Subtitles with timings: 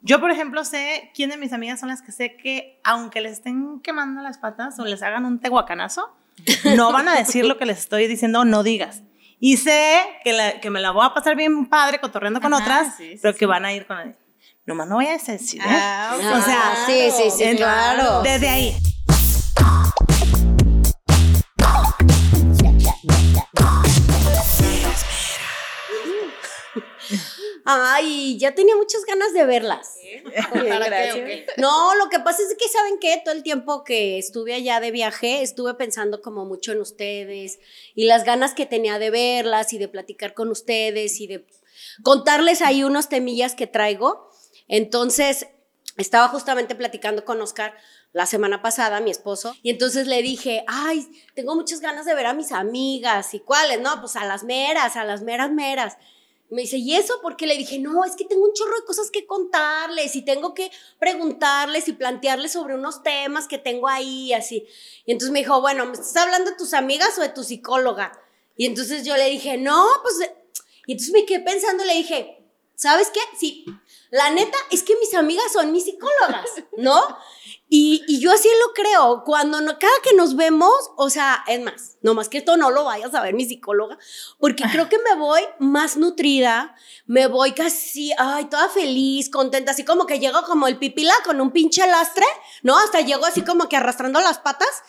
[0.00, 3.32] Yo, por ejemplo, sé quién de mis amigas son las que sé que, aunque les
[3.32, 6.16] estén quemando las patas o les hagan un tehuacanazo,
[6.76, 9.02] no van a decir lo que les estoy diciendo, no digas.
[9.40, 13.36] Y sé que, que me la voy a pasar bien padre cotorreando con otras, pero
[13.36, 14.16] que van a ir con...
[14.66, 15.62] Nomás no voy a decir.
[15.62, 15.64] ¿eh?
[15.66, 18.22] Ah, o sea, sí, sí, sí, claro.
[18.22, 18.76] Desde ahí.
[27.70, 29.96] Ay, ya tenía muchas ganas de verlas.
[31.58, 33.20] No, lo que pasa es que, ¿saben qué?
[33.22, 37.58] Todo el tiempo que estuve allá de viaje, estuve pensando como mucho en ustedes
[37.94, 41.46] y las ganas que tenía de verlas y de platicar con ustedes y de
[42.02, 44.30] contarles ahí unos temillas que traigo.
[44.66, 45.46] Entonces,
[45.98, 47.74] estaba justamente platicando con Oscar
[48.12, 52.24] la semana pasada, mi esposo, y entonces le dije, ay, tengo muchas ganas de ver
[52.24, 53.78] a mis amigas, ¿y cuáles?
[53.82, 55.98] No, pues a las meras, a las meras meras.
[56.50, 57.14] Me dice, ¿y eso?
[57.20, 60.54] Porque le dije, no, es que tengo un chorro de cosas que contarles y tengo
[60.54, 64.66] que preguntarles y plantearles sobre unos temas que tengo ahí, así.
[65.04, 68.18] Y entonces me dijo, bueno, ¿me estás hablando de tus amigas o de tu psicóloga?
[68.56, 70.30] Y entonces yo le dije, no, pues.
[70.86, 72.42] Y entonces me quedé pensando le dije,
[72.74, 73.20] ¿sabes qué?
[73.38, 73.66] Sí,
[74.10, 77.00] la neta es que mis amigas son mis psicólogas, ¿no?
[77.70, 79.22] Y, yo así lo creo.
[79.24, 82.70] Cuando no, cada que nos vemos, o sea, es más, no más que esto no
[82.70, 83.98] lo vayas a ver mi psicóloga,
[84.38, 86.74] porque creo que me voy más nutrida,
[87.06, 91.40] me voy casi, ay, toda feliz, contenta, así como que llego como el pipila con
[91.40, 92.26] un pinche lastre,
[92.62, 92.78] ¿no?
[92.78, 94.82] Hasta llego así como que arrastrando las patas.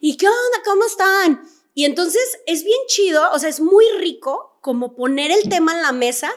[0.00, 0.62] ¿Y qué onda?
[0.64, 1.48] ¿Cómo están?
[1.74, 5.82] Y entonces es bien chido, o sea, es muy rico como poner el tema en
[5.82, 6.32] la mesa,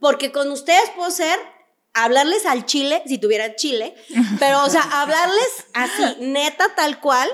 [0.00, 1.38] porque con ustedes puedo ser
[1.96, 3.94] hablarles al chile, si tuviera chile,
[4.38, 7.28] pero, o sea, hablarles así, neta, tal cual,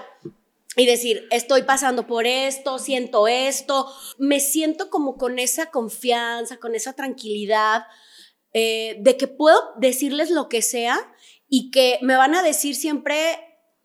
[0.77, 6.75] y decir, estoy pasando por esto, siento esto, me siento como con esa confianza, con
[6.75, 7.85] esa tranquilidad,
[8.55, 11.13] eh, de que puedo decirles lo que sea
[11.49, 13.39] y que me van a decir siempre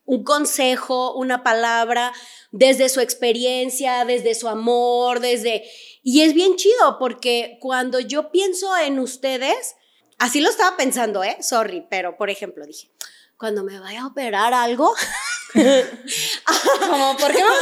[0.05, 2.14] un consejo, una palabra,
[2.52, 5.64] desde su experiencia, desde su amor, desde...
[6.02, 9.76] Y es bien chido porque cuando yo pienso en ustedes,
[10.17, 11.38] Así lo estaba pensando, ¿eh?
[11.42, 12.89] Sorry, pero por ejemplo dije,
[13.38, 14.94] cuando me vaya a operar algo...
[16.89, 17.44] como, ¿por qué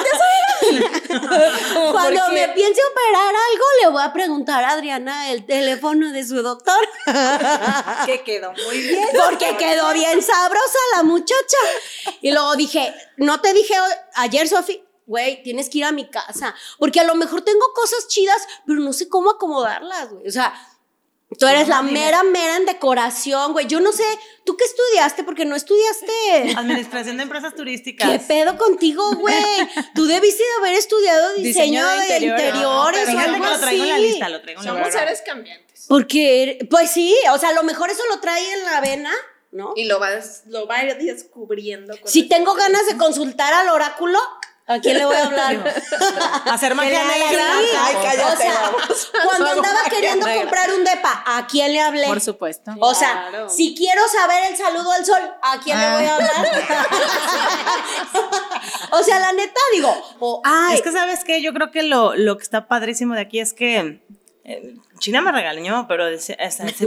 [0.72, 6.26] me Cuando me piense operar algo, le voy a preguntar a Adriana el teléfono de
[6.26, 6.80] su doctor.
[8.06, 9.08] que quedó muy bien.
[9.14, 11.58] Porque quedó bien sabrosa la muchacha.
[12.22, 13.76] Y luego dije, no te dije
[14.16, 16.56] ayer, Sofi, güey, tienes que ir a mi casa.
[16.80, 20.28] Porque a lo mejor tengo cosas chidas, pero no sé cómo acomodarlas, güey.
[20.28, 20.54] O sea,
[21.38, 23.68] Tú eres la mera, mera en decoración, güey.
[23.68, 24.03] Yo no sé,
[24.46, 25.23] ¿tú qué estudiaste?
[25.23, 26.53] Porque no estudiaste.
[26.57, 28.09] Administración de empresas turísticas.
[28.09, 29.35] ¿Qué pedo contigo, güey?
[29.94, 34.41] Tú debiste haber estudiado diseño, de, interiores o algo lo traigo en la lista, lo
[34.41, 35.85] traigo en la Somos seres cambiantes.
[35.88, 39.12] Porque, pues sí, o sea, a lo mejor eso lo trae en la vena,
[39.51, 39.74] ¿no?
[39.75, 40.09] Y lo va,
[40.47, 41.94] lo va a ir descubriendo.
[42.06, 44.19] si tengo ganas de consultar al oráculo,
[44.68, 45.64] ¿A quién le voy a hablar?
[46.46, 47.44] Hacer magia negra.
[47.81, 48.50] Ay, cállate.
[49.24, 52.08] cuando andaba queriendo comprar un depa, ¿a quién le hablé?
[52.08, 52.72] Por supuesto.
[52.80, 56.31] O sea, si quiero saber el saludo al sol, ¿a quién le voy a hablar?
[58.92, 59.96] o sea, la neta, digo,
[60.74, 61.44] Es que, ¿sabes qué?
[61.44, 64.02] Yo creo que lo, lo que está padrísimo de aquí es que
[65.00, 66.38] China me regañó, pero decía,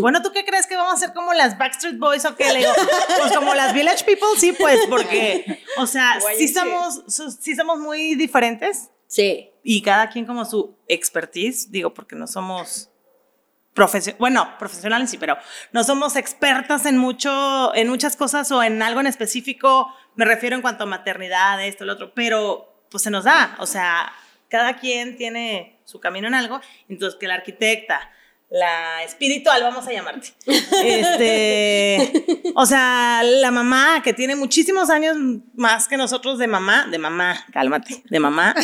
[0.01, 2.53] bueno, ¿tú qué crees que vamos a ser como las Backstreet Boys o qué?
[2.53, 2.73] Le digo,
[3.19, 7.03] pues como las Village People, sí, pues, porque, o sea, sí somos,
[7.41, 8.91] sí somos muy diferentes.
[9.09, 9.51] Sí.
[9.65, 12.91] Y cada quien como su expertise, digo, porque no somos
[13.75, 15.37] profesionales, bueno, profesionales sí, pero
[15.73, 20.57] no somos expertas en mucho, en muchas cosas o en algo en específico, me refiero
[20.57, 24.13] en cuanto a maternidad, esto, lo otro, pero pues se nos da, o sea,
[24.49, 28.11] cada quien tiene su camino en algo, entonces que la arquitecta,
[28.51, 30.33] la espiritual, vamos a llamarte.
[30.85, 35.17] Este, o sea, la mamá que tiene muchísimos años
[35.55, 38.55] más que nosotros de mamá, de mamá, cálmate, de mamá.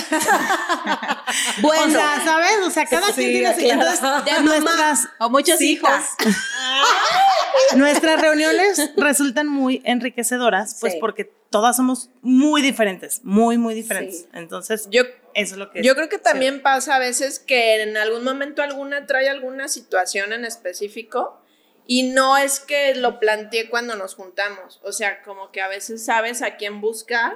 [1.60, 2.58] bueno, o sea, ¿sabes?
[2.64, 5.90] O sea, cada quien tiene de nuestras o muchos hijos.
[7.76, 14.26] nuestras reuniones resultan muy enriquecedoras, pues porque todas somos muy diferentes, muy, muy diferentes.
[14.32, 15.02] Entonces, yo
[15.34, 15.82] eso es lo que...
[15.82, 20.32] Yo creo que también pasa a veces que en algún momento alguna trae alguna situación
[20.32, 21.40] en específico
[21.86, 26.04] y no es que lo planteé cuando nos juntamos, o sea, como que a veces
[26.04, 27.34] sabes a quién buscar,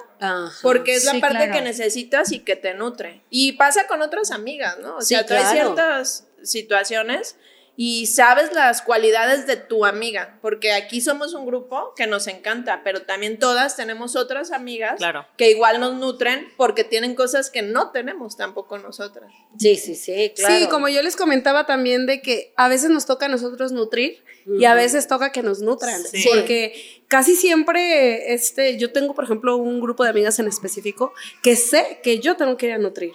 [0.62, 3.22] porque es la parte que necesitas y que te nutre.
[3.28, 4.96] Y pasa con otras amigas, ¿no?
[4.96, 7.36] O sea, trae ciertas situaciones
[7.80, 12.80] y sabes las cualidades de tu amiga, porque aquí somos un grupo que nos encanta,
[12.82, 15.00] pero también todas tenemos otras amigas
[15.36, 19.32] que igual nos nutren porque tienen cosas que no tenemos tampoco nosotras.
[19.56, 20.56] Sí, sí, sí, claro.
[20.56, 24.24] Sí, como yo les comentaba también de que a veces nos toca a nosotros nutrir
[24.44, 29.56] y a veces toca que nos nutran, porque casi siempre este yo tengo, por ejemplo,
[29.56, 31.12] un grupo de amigas en específico
[31.44, 33.12] que sé que yo tengo que ir a nutrir.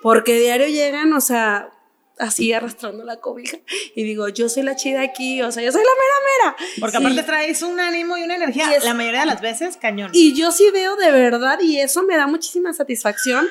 [0.00, 1.75] Porque diario llegan, o sea,
[2.18, 3.58] así arrastrando la cobija
[3.94, 6.70] y digo, yo soy la chida aquí, o sea, yo soy la mera mera.
[6.80, 10.10] Porque aparte traes un ánimo y una energía, la mayoría de las veces, cañón.
[10.12, 13.46] Y yo sí veo de verdad y eso me da muchísima satisfacción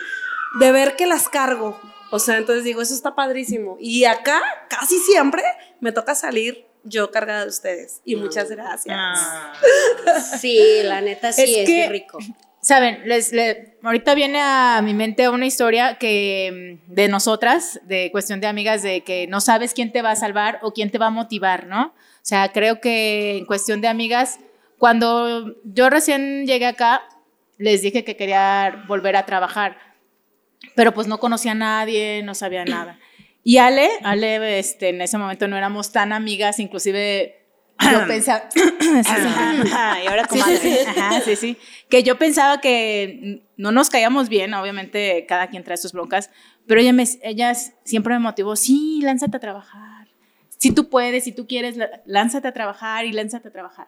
[0.59, 1.79] de ver que las cargo.
[2.11, 3.77] O sea, entonces digo, eso está padrísimo.
[3.79, 5.43] Y acá casi siempre
[5.79, 8.01] me toca salir yo cargada de ustedes.
[8.05, 8.95] Y muchas gracias.
[8.97, 9.53] Ah.
[10.39, 12.19] Sí, la neta sí es, rico.
[12.65, 13.31] Saben, les,
[13.83, 18.81] ahorita viene a mi mente una historia que mm, de nosotras, de cuestión de amigas,
[18.81, 21.67] de que no sabes quién te va a salvar o quién te va a motivar,
[21.67, 21.89] ¿no?
[21.89, 24.39] O sea, creo que en cuestión de amigas,
[24.79, 27.03] cuando yo recién llegué acá,
[27.59, 29.77] les dije que quería volver a trabajar,
[30.73, 32.97] pero pues no conocía a nadie, no sabía nada.
[33.43, 37.44] Y Ale, Ale, este, en ese momento no éramos tan amigas, inclusive
[37.79, 38.49] yo pensaba,
[40.03, 40.27] y ahora
[41.23, 41.57] sí, sí,
[41.89, 46.29] que yo pensaba que no nos caíamos bien, obviamente cada quien trae sus broncas,
[46.67, 50.07] pero ella, me, ella siempre me motivó, sí, lánzate a trabajar,
[50.57, 53.87] si tú puedes, si tú quieres, lánzate a trabajar y lánzate a trabajar.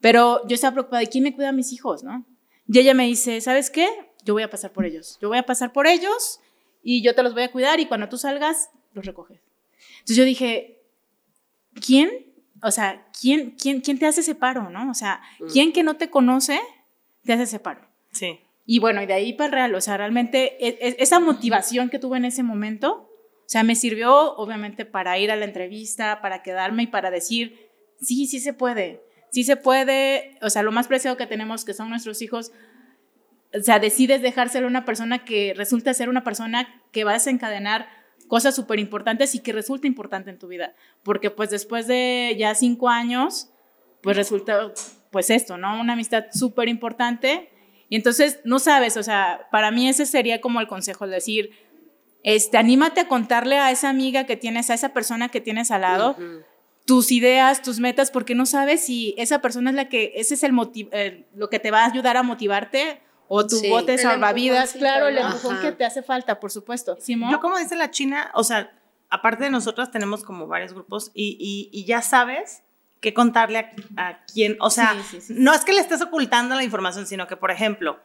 [0.00, 2.24] Pero yo estaba preocupada, ¿de quién me cuida a mis hijos, no?
[2.68, 3.88] Y ella me dice, ¿sabes qué?
[4.24, 6.40] Yo voy a pasar por ellos, yo voy a pasar por ellos
[6.82, 9.40] y yo te los voy a cuidar y cuando tú salgas, los recoges.
[10.00, 10.80] Entonces yo dije,
[11.84, 12.27] ¿quién
[12.62, 14.90] o sea, ¿quién, quién, quién te hace ese paro, no?
[14.90, 15.46] O sea, mm.
[15.52, 16.60] ¿quién que no te conoce
[17.24, 17.80] te hace ese paro?
[18.12, 18.40] Sí.
[18.66, 21.98] Y bueno, y de ahí para real, o sea, realmente e, e, esa motivación que
[21.98, 23.10] tuve en ese momento,
[23.48, 27.70] o sea, me sirvió obviamente para ir a la entrevista, para quedarme y para decir,
[28.00, 31.74] sí, sí se puede, sí se puede, o sea, lo más preciado que tenemos, que
[31.74, 32.52] son nuestros hijos,
[33.54, 37.14] o sea, decides dejárselo a una persona que resulta ser una persona que va a
[37.14, 37.88] desencadenar
[38.28, 40.74] cosas súper importantes y que resulta importante en tu vida.
[41.02, 43.50] Porque pues después de ya cinco años,
[44.02, 44.72] pues resulta
[45.10, 45.80] pues esto, ¿no?
[45.80, 47.50] Una amistad súper importante.
[47.88, 51.50] Y entonces, no sabes, o sea, para mí ese sería como el consejo, decir,
[52.22, 55.80] este, anímate a contarle a esa amiga que tienes, a esa persona que tienes al
[55.80, 56.16] lado,
[56.84, 60.42] tus ideas, tus metas, porque no sabes si esa persona es la que, ese es
[60.42, 60.90] el motivo,
[61.34, 65.60] lo que te va a ayudar a motivarte o tu bote salvavidas, claro, el empujón
[65.60, 66.96] que te hace falta, por supuesto.
[67.06, 68.72] Yo como dice la China, o sea,
[69.10, 72.62] aparte de nosotras tenemos como varios grupos y, y, ya sabes
[73.00, 73.58] qué contarle
[73.96, 74.96] a, a quién, o sea,
[75.28, 77.98] no es que le estés ocultando la información, sino que, por ejemplo,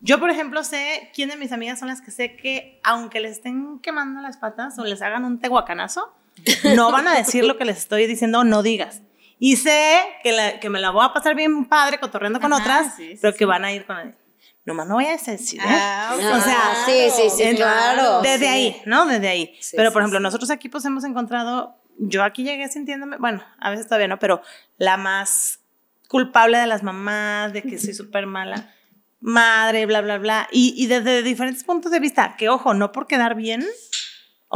[0.00, 3.32] yo, por ejemplo, sé quién de mis amigas son las que sé que, aunque les
[3.32, 6.12] estén quemando las patas o les hagan un tehuacanazo,
[6.76, 9.02] no van a decir lo que les estoy diciendo, no digas.
[9.38, 13.34] Y sé que, que me la voy a pasar bien padre cotorreando con otras, pero
[13.34, 14.14] que van a ir con
[14.64, 15.64] nomás no voy a decir, ¿eh?
[15.66, 18.22] Ah, o sea, sí, sí, sí, claro.
[18.22, 19.06] Desde ahí, ¿no?
[19.06, 19.58] Desde ahí.
[19.76, 23.86] pero, por ejemplo, nosotros aquí pues hemos encontrado, yo aquí llegué sintiéndome, bueno, a veces
[23.86, 24.40] todavía no, pero
[24.78, 25.60] la más
[26.08, 28.74] culpable de las mamás, de que soy súper mala
[29.24, 30.48] madre, bla, bla, bla.
[30.52, 33.64] Y, y desde diferentes puntos de vista, que ojo, no por quedar bien,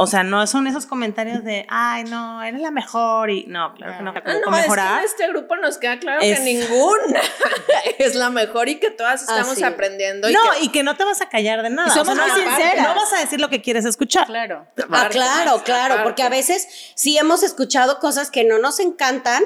[0.01, 3.97] o sea, no son esos comentarios de, ay, no, eres la mejor y no, claro
[3.97, 5.03] que no, que no, mejorar.
[5.03, 7.21] Es que en este grupo nos queda claro que ninguna
[7.99, 10.29] es la mejor y que todas estamos aprendiendo.
[10.29, 11.93] no, y que no te vas a callar de nada.
[11.93, 12.87] somos muy sinceras.
[12.87, 14.25] No vas a decir lo que quieres escuchar.
[14.27, 14.67] Claro.
[14.89, 19.43] Ah, claro, claro, porque a veces sí hemos escuchado cosas que no nos encantan,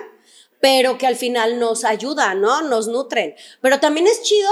[0.60, 2.62] pero que al final nos ayudan, ¿no?
[2.62, 3.34] Nos nutren.
[3.60, 4.52] Pero también es chido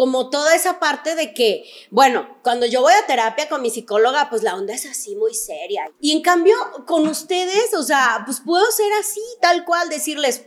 [0.00, 4.30] como toda esa parte de que, bueno, cuando yo voy a terapia con mi psicóloga,
[4.30, 5.92] pues la onda es así muy seria.
[6.00, 10.46] Y en cambio, con ustedes, o sea, pues puedo ser así, tal cual, decirles,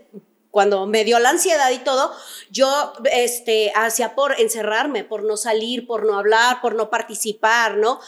[0.50, 2.12] cuando me dio la ansiedad y todo,
[2.50, 8.00] yo este, hacía por encerrarme, por no salir, por no hablar, por no participar, ¿no?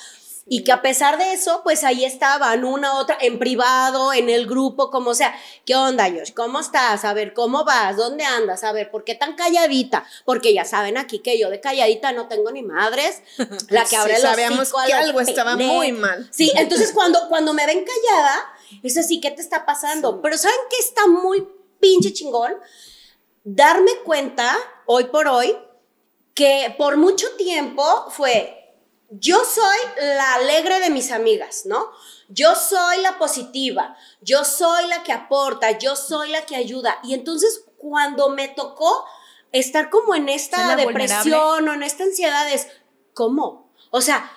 [0.48, 4.46] Y que a pesar de eso, pues ahí estaban una otra en privado, en el
[4.46, 5.36] grupo, como sea.
[5.66, 6.34] ¿Qué onda, Josh?
[6.36, 7.04] ¿Cómo estás?
[7.04, 7.98] A ver, ¿cómo vas?
[7.98, 8.64] ¿Dónde andas?
[8.64, 10.06] A ver, ¿por qué tan calladita?
[10.24, 13.24] Porque ya saben aquí que yo de calladita no tengo ni madres.
[13.70, 16.30] La que abre sí, sabíamos que algo estaba muy mal.
[16.32, 20.22] Sí, entonces cuando, cuando me ven callada, es así, ¿qué te está pasando?
[20.22, 21.48] Pero ¿saben qué está muy
[21.80, 22.54] pinche chingón?
[23.44, 25.58] Darme cuenta, hoy por hoy,
[26.36, 28.65] que por mucho tiempo fue
[29.10, 31.92] yo soy la alegre de mis amigas, ¿no?
[32.28, 37.00] Yo soy la positiva, yo soy la que aporta, yo soy la que ayuda.
[37.04, 39.06] Y entonces cuando me tocó
[39.52, 42.68] estar como en esta depresión o en esta ansiedad es,
[43.14, 43.72] ¿cómo?
[43.92, 44.32] O sea,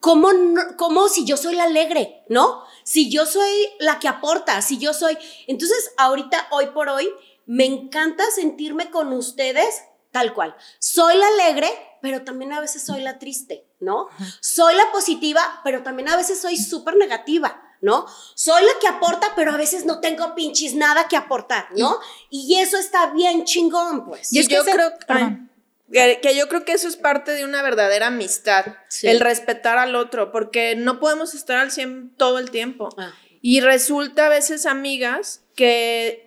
[0.00, 0.30] ¿cómo,
[0.76, 2.64] ¿cómo si yo soy la alegre, ¿no?
[2.82, 5.16] Si yo soy la que aporta, si yo soy...
[5.46, 7.10] Entonces, ahorita, hoy por hoy,
[7.46, 9.82] me encanta sentirme con ustedes
[10.14, 10.56] tal cual.
[10.78, 11.68] Soy la alegre,
[12.04, 14.08] pero también a veces soy la triste, ¿no?
[14.40, 17.62] Soy la positiva, pero también a veces soy súper negativa.
[17.80, 18.06] ¿no?
[18.34, 21.98] Soy la que aporta, pero a veces no tengo pinches nada que aportar, ¿no?
[22.30, 24.32] Y, eso está bien chingón, pues.
[24.32, 24.92] Y yo creo
[25.90, 28.64] que, que, yo creo que eso es parte de una verdadera amistad,
[29.02, 32.88] el respetar al otro, porque no podemos estar al 100 todo el tiempo.
[32.96, 33.12] Ah.
[33.42, 36.23] Y resulta a veces amigas que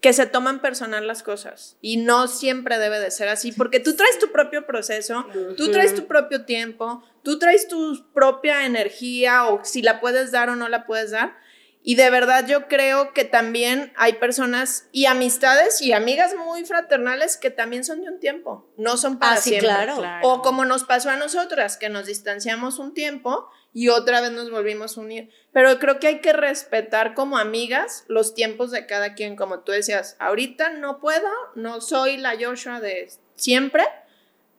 [0.00, 3.96] que se toman personal las cosas y no siempre debe de ser así porque tú
[3.96, 5.26] traes tu propio proceso,
[5.56, 10.50] tú traes tu propio tiempo, tú traes tu propia energía o si la puedes dar
[10.50, 11.36] o no la puedes dar.
[11.88, 17.36] Y de verdad yo creo que también hay personas y amistades y amigas muy fraternales
[17.36, 19.68] que también son de un tiempo, no son para ah, siempre.
[19.68, 20.02] Claro.
[20.22, 24.50] O como nos pasó a nosotras, que nos distanciamos un tiempo y otra vez nos
[24.50, 25.28] volvimos a unir.
[25.52, 29.72] Pero creo que hay que respetar como amigas los tiempos de cada quien, como tú
[29.72, 33.84] decías, ahorita no puedo, no soy la Joshua de siempre,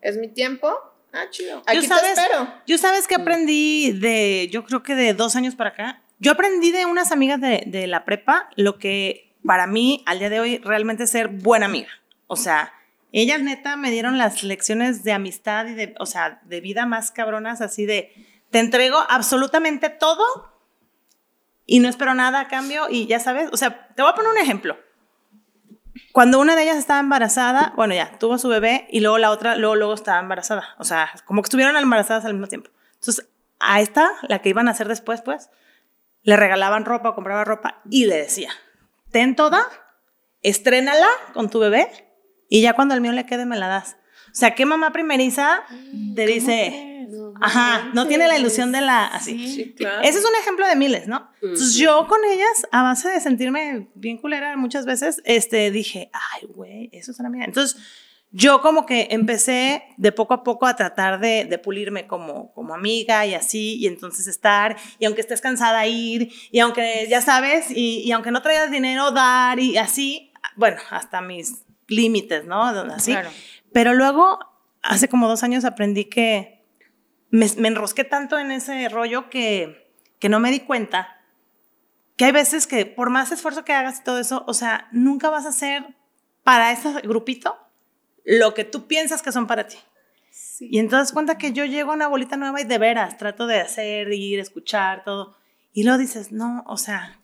[0.02, 0.72] es mi tiempo.
[1.14, 1.64] Ah, chido.
[1.66, 2.54] Aquí yo sabes, te espero.
[2.68, 6.72] Yo sabes que aprendí de, yo creo que de dos años para acá, yo aprendí
[6.72, 10.58] de unas amigas de, de la prepa lo que para mí al día de hoy
[10.60, 11.90] realmente es ser buena amiga.
[12.28, 12.72] O sea,
[13.12, 17.10] ellas neta me dieron las lecciones de amistad y de, o sea, de vida más
[17.10, 18.14] cabronas, así de,
[18.52, 20.24] te entrego absolutamente todo
[21.66, 24.32] y no espero nada a cambio y ya sabes, o sea, te voy a poner
[24.32, 24.78] un ejemplo.
[26.14, 29.56] Cuando una de ellas estaba embarazada, bueno, ya, tuvo su bebé y luego la otra,
[29.56, 30.76] luego, luego estaba embarazada.
[30.80, 32.70] O sea, como que estuvieron embarazadas al mismo tiempo.
[32.96, 33.28] Entonces,
[33.60, 35.50] a esta, la que iban a hacer después, pues,
[36.24, 38.50] le regalaban ropa o compraba ropa y le decía,
[39.12, 39.68] ten toda,
[40.42, 41.90] estrénala con tu bebé
[42.50, 43.98] y ya cuando el mío le quede me la das.
[44.28, 45.64] O sea, ¿qué mamá primeriza
[46.16, 46.97] te dice,
[47.42, 49.76] Ajá, no tiene la ilusión de la así.
[49.78, 51.30] Ese es un ejemplo de miles, ¿no?
[51.42, 56.48] Entonces yo con ellas, a base de sentirme bien culera muchas veces, este, dije, ay,
[56.48, 57.46] güey, eso es una amiga.
[57.46, 57.78] Entonces
[58.32, 62.74] yo como que empecé de poco a poco a tratar de, de, pulirme como, como
[62.74, 67.72] amiga y así, y entonces estar, y aunque estés cansada, ir, y aunque ya sabes,
[67.72, 72.64] y, y aunque no traigas dinero, dar, y así, bueno, hasta mis límites, ¿no?
[72.64, 73.16] Así.
[73.72, 74.40] Pero luego,
[74.82, 76.57] hace como dos años aprendí que
[77.30, 81.18] me, me, enrosqué tanto en ese rollo que, que no me di cuenta
[82.16, 85.30] que hay veces que por más esfuerzo que hagas y todo eso, o sea, nunca
[85.30, 85.96] vas a hacer
[86.44, 87.58] para ese grupito
[88.26, 89.78] lo que tú piensas que son para ti.
[90.60, 93.60] Y entonces cuenta que yo llego a una bolita nueva y de veras trato de
[93.60, 95.38] hacer, ir, escuchar, todo.
[95.74, 97.20] Y luego dices, no, o sea,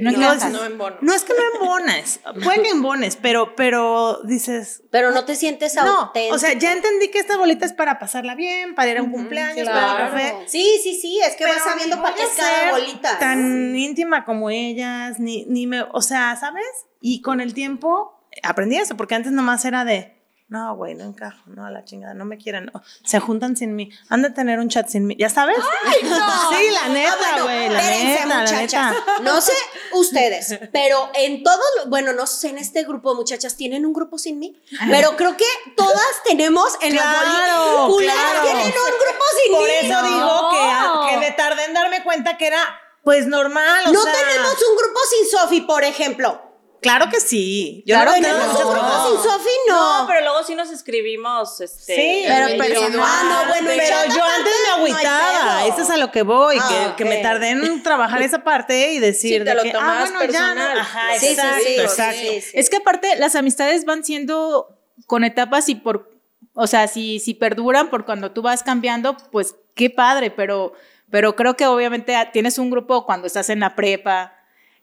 [0.00, 0.68] no, no, es, no,
[1.00, 4.82] no, es que no embones, puede que embones, pero, pero dices.
[4.90, 8.34] Pero no te sientes no, O sea, ya entendí que esta bolita es para pasarla
[8.34, 10.34] bien, para ir a un cumpleaños, para un café.
[10.46, 13.18] Sí, sí, sí, es que vas sabiendo para qué es cada bolita.
[13.20, 15.82] Tan íntima como ellas, ni, ni me.
[15.92, 16.66] O sea, ¿sabes?
[17.00, 20.17] Y con el tiempo aprendí eso, porque antes nomás era de
[20.48, 22.72] no, güey, no encajo, no, a la chingada, no me quieren,
[23.04, 25.58] se juntan sin mí, han de tener un chat sin mí, ¿ya sabes?
[25.84, 26.16] Ay, no.
[26.58, 28.96] Sí, la neta, güey, la neta, muchachas.
[29.22, 29.52] No sé
[29.92, 34.16] ustedes, pero en todos, bueno, no sé, en este grupo de muchachas tienen un grupo
[34.16, 35.44] sin mí, pero creo que
[35.76, 38.42] todas tenemos en claro, la claro.
[38.42, 39.68] tienen un grupo sin Por mí.
[39.68, 43.92] Por eso digo que, que me tardé en darme cuenta que era, pues, normal, o
[43.92, 46.47] No tenemos un grupo sin Sofi, por ejemplo.
[46.80, 47.82] Claro que sí.
[47.86, 49.08] Yo claro, no tenemos no.
[49.08, 50.02] sin Sofi, no.
[50.02, 51.94] No, pero luego sí nos escribimos, este.
[51.94, 55.66] Sí, pero, pero, ah, no, bueno, pero yo antes me agüitaba.
[55.66, 58.92] Eso es a lo que voy, que, ah, que, me tardé en trabajar esa parte
[58.92, 60.56] y decir sí, te lo que, ah, bueno, personal.
[60.56, 60.80] ya no.
[60.80, 62.30] Ajá, sí, exacto, sí, exacto.
[62.52, 66.10] Es que aparte las amistades van siendo con etapas y por,
[66.54, 70.74] o sea, si, si perduran por cuando tú vas cambiando, pues qué padre, pero,
[71.10, 74.37] pero creo que obviamente tienes un grupo cuando estás en la prepa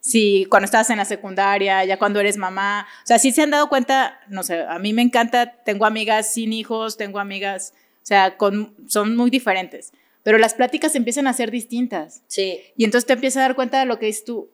[0.06, 3.50] si cuando estás en la secundaria, ya cuando eres mamá, o sea, sí se han
[3.50, 8.06] dado cuenta, no sé, a mí me encanta, tengo amigas sin hijos, tengo amigas, o
[8.06, 12.22] sea, con, son muy diferentes, pero las pláticas empiezan a ser distintas.
[12.28, 12.60] Sí.
[12.76, 14.48] Y entonces te empiezas a dar cuenta de lo que es tú.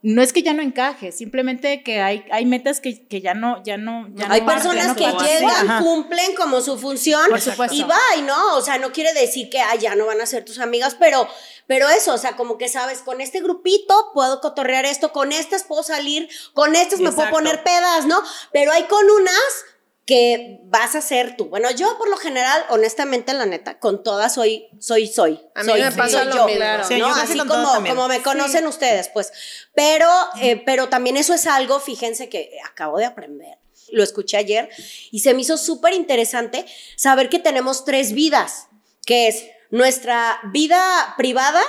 [0.00, 3.60] No es que ya no encaje, simplemente que hay, hay metas que, que ya no,
[3.64, 7.28] ya no, ya Hay personas que llegan, cumplen como su función
[7.72, 10.44] y va, y no, o sea, no quiere decir que ya no van a ser
[10.44, 11.28] tus amigas, pero
[11.66, 15.64] pero eso, o sea, como que sabes, con este grupito puedo cotorrear esto, con estas
[15.64, 18.22] puedo salir, con estas me puedo poner pedas, ¿no?
[18.52, 19.64] Pero hay con unas
[20.08, 21.50] que vas a ser tú.
[21.50, 25.38] Bueno, yo por lo general, honestamente, la neta, con todas soy, soy, soy.
[25.54, 26.64] A mí me pasa lo yo, mismo.
[26.98, 27.14] ¿no?
[27.14, 29.30] Así como, como me conocen ustedes, pues.
[29.74, 30.08] Pero,
[30.40, 33.58] eh, pero también eso es algo, fíjense que acabo de aprender.
[33.90, 34.70] Lo escuché ayer
[35.10, 36.64] y se me hizo súper interesante
[36.96, 38.68] saber que tenemos tres vidas,
[39.04, 41.60] que es nuestra vida privada,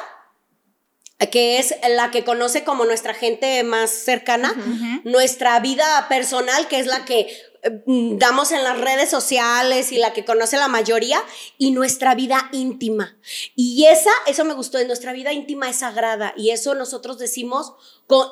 [1.29, 4.55] que es la que conoce como nuestra gente más cercana,
[5.03, 7.49] nuestra vida personal, que es la que
[7.85, 11.21] damos en las redes sociales y la que conoce la mayoría,
[11.57, 13.17] y nuestra vida íntima.
[13.55, 17.73] Y esa, eso me gustó, nuestra vida íntima es sagrada, y eso nosotros decimos,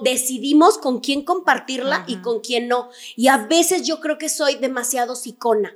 [0.02, 2.90] decidimos con quién compartirla y con quién no.
[3.16, 5.76] Y a veces yo creo que soy demasiado sicona.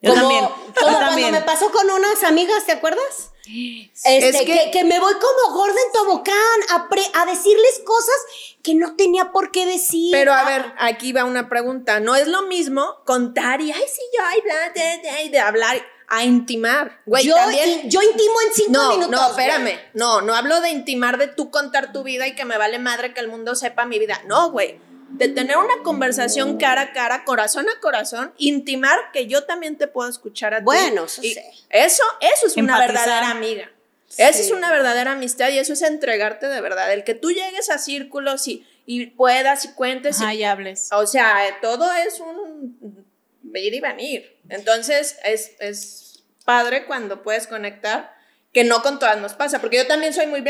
[0.00, 0.44] Yo también.
[0.80, 3.31] Como cuando me pasó con unas amigas, ¿te acuerdas?
[3.44, 6.34] Este, que, que, me voy como gorda en tobocán
[6.70, 8.14] a, a decirles cosas
[8.62, 10.12] que no tenía por qué decir.
[10.12, 11.98] Pero a ver, aquí va una pregunta.
[11.98, 16.24] No es lo mismo contar y, ay, sí, yo, ay, bla, de, de, hablar a
[16.24, 17.00] intimar.
[17.04, 17.90] Güey, yo, también.
[17.90, 19.10] Yo intimo en cinco no, minutos.
[19.10, 19.80] No, espérame.
[19.94, 23.12] No, no hablo de intimar de tú contar tu vida y que me vale madre
[23.12, 24.22] que el mundo sepa mi vida.
[24.26, 29.44] No, güey de tener una conversación cara a cara, corazón a corazón, intimar que yo
[29.44, 30.64] también te puedo escuchar a ti.
[30.64, 31.36] Bueno, eso sí.
[31.70, 33.70] Eso, eso es una verdadera amiga.
[34.18, 36.92] Eso es una verdadera amistad y eso es entregarte de verdad.
[36.92, 40.20] El que tú llegues a círculos y, y puedas y cuentes.
[40.20, 40.90] y, hables.
[40.92, 43.06] O sea, todo es un
[43.54, 44.36] ir y venir.
[44.48, 48.11] Entonces, es, es padre cuando puedes conectar
[48.52, 50.44] que no con todas nos pasa, porque yo también soy muy,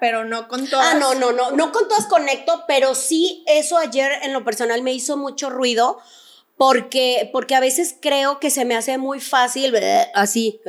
[0.00, 0.94] pero no con todas.
[0.94, 4.82] Ah, no, no, no, no con todas conecto, pero sí eso ayer en lo personal
[4.82, 6.00] me hizo mucho ruido
[6.56, 9.74] porque, porque a veces creo que se me hace muy fácil,
[10.14, 10.60] así,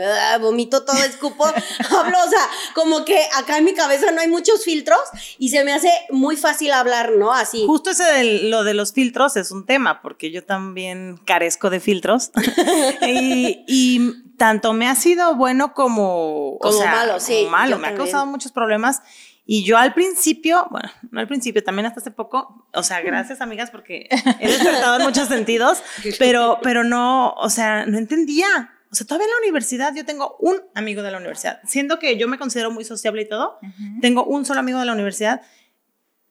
[0.42, 1.46] vomito todo, escupo,
[1.98, 2.42] hablo, o sea,
[2.76, 5.00] como que acá en mi cabeza no hay muchos filtros
[5.38, 7.32] y se me hace muy fácil hablar, ¿no?
[7.32, 7.64] Así.
[7.66, 11.80] Justo ese de lo de los filtros es un tema, porque yo también carezco de
[11.80, 12.32] filtros
[13.02, 17.40] y, y, tanto me ha sido bueno como, como malo, sí.
[17.46, 19.02] Como malo, me ha causado muchos problemas
[19.50, 23.40] y yo al principio, bueno, no al principio, también hasta hace poco, o sea, gracias
[23.40, 24.10] amigas porque
[24.42, 25.82] he despertado en muchos sentidos,
[26.20, 28.74] pero, pero no, o sea, no entendía.
[28.92, 32.18] O sea, todavía en la universidad yo tengo un amigo de la universidad, siendo que
[32.18, 33.58] yo me considero muy sociable y todo,
[34.02, 35.42] tengo un solo amigo de la universidad.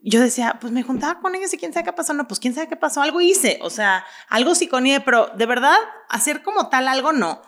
[0.01, 2.13] Yo decía, pues me juntaba con ellos y quién sabe qué pasó.
[2.13, 3.01] No, pues quién sabe qué pasó.
[3.01, 5.77] Algo hice, o sea, algo psiconie, pero de verdad,
[6.11, 7.43] hacer como tal algo no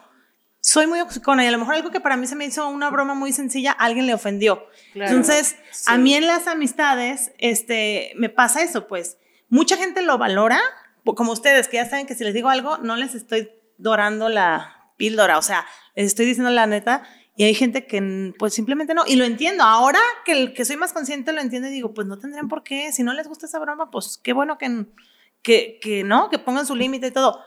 [0.68, 2.90] soy muy oxicona y a lo mejor algo que para mí se me hizo una
[2.90, 4.66] broma muy sencilla, alguien le ofendió.
[4.94, 5.56] Entonces,
[5.87, 9.16] a mí en las amistades, este, me pasa eso, pues.
[9.48, 10.60] Mucha gente lo valora,
[11.04, 13.48] como ustedes, que ya saben que si les digo algo, no les estoy
[13.78, 17.02] dorando la píldora, o sea, les estoy diciendo la neta,
[17.35, 20.92] y hay gente que pues simplemente no, y lo entiendo, ahora que, que soy más
[20.92, 23.59] consciente lo entiendo y digo, pues no tendrían por qué, si no les gusta esa
[23.59, 24.85] broma, pues qué bueno que,
[25.40, 27.40] que, que no, que pongan su límite y todo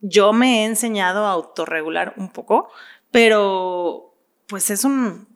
[0.00, 2.70] yo me he enseñado a autorregular un poco,
[3.10, 4.14] pero
[4.46, 5.26] pues es un,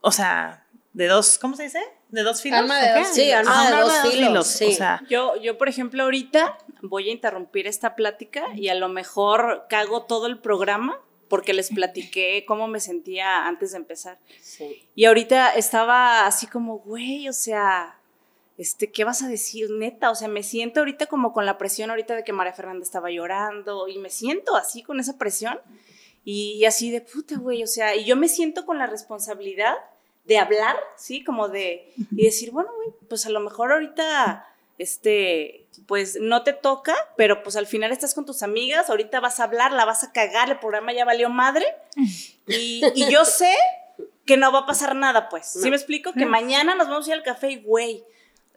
[0.00, 1.80] o sea, de dos, ¿cómo se dice?
[2.08, 2.60] De dos filos.
[2.60, 4.46] Alma de dos, sí, alma de, dos, filos.
[4.46, 4.66] Sí.
[4.66, 8.88] O sea, yo, yo, por ejemplo, ahorita voy a interrumpir esta plática y a lo
[8.88, 10.98] mejor cago todo el programa
[11.28, 14.18] porque les platiqué cómo me sentía antes de empezar.
[14.40, 14.88] Sí.
[14.96, 17.99] Y ahorita estaba así como, güey, o sea,
[18.60, 20.10] este, ¿qué vas a decir, neta?
[20.10, 23.10] O sea, me siento ahorita como con la presión ahorita de que María Fernanda estaba
[23.10, 25.58] llorando y me siento así con esa presión
[26.26, 29.76] y, así de puta, güey, o sea, y yo me siento con la responsabilidad
[30.26, 31.24] de hablar, ¿sí?
[31.24, 34.46] Como de, y decir, bueno, güey, pues a lo mejor ahorita,
[34.76, 39.40] este, pues no te toca, pero pues al final estás con tus amigas, ahorita vas
[39.40, 41.64] a hablar, la vas a cagar, el programa ya valió madre,
[42.46, 43.54] y, y yo sé
[44.26, 46.12] que no va a pasar nada, pues, ¿sí me explico?
[46.12, 48.04] Que mañana nos vamos a ir al café y, güey,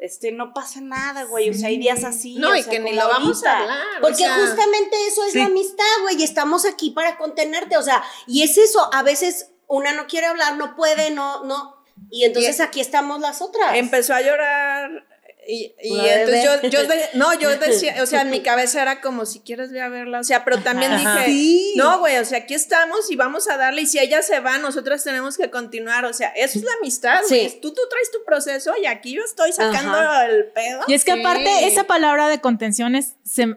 [0.04, 2.36] este, no pasa nada, güey, o sea, hay días así.
[2.36, 3.86] No, y que ni lo vamos a hablar.
[4.02, 8.44] Porque justamente eso es la amistad, güey, y estamos aquí para contenerte, o sea, y
[8.44, 11.78] es eso, a veces una no quiere hablar, no puede, no, no,
[12.10, 13.76] y entonces aquí estamos las otras.
[13.76, 15.08] Empezó a llorar
[15.48, 16.80] y, entonces yo, yo
[17.14, 20.20] no, yo decía, o sea, en mi cabeza era como, si quieres ve a verla,
[20.20, 23.82] o sea, pero también dije, no, güey, o sea, aquí estamos y vamos a darle,
[23.82, 27.22] y si ella se va, nosotros tenemos que continuar, o sea, eso es la amistad,
[27.28, 30.82] güey, tú, tú traes tu proceso y aquí yo estoy sacando el pedo.
[30.88, 33.16] Y es que aparte, esa palabra de contenciones,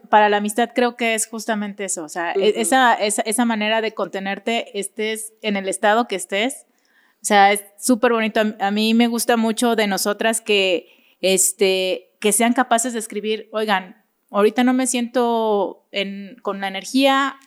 [0.09, 3.81] para la amistad creo que es justamente eso, o sea, e, esa, esa, esa manera
[3.81, 6.66] de contenerte, estés en el estado que estés,
[7.22, 12.33] o sea, es súper bonito, a mí me gusta mucho de nosotras que este, que
[12.33, 15.87] sean capaces de escribir, oigan, ahorita no me siento
[16.42, 17.38] con la energía,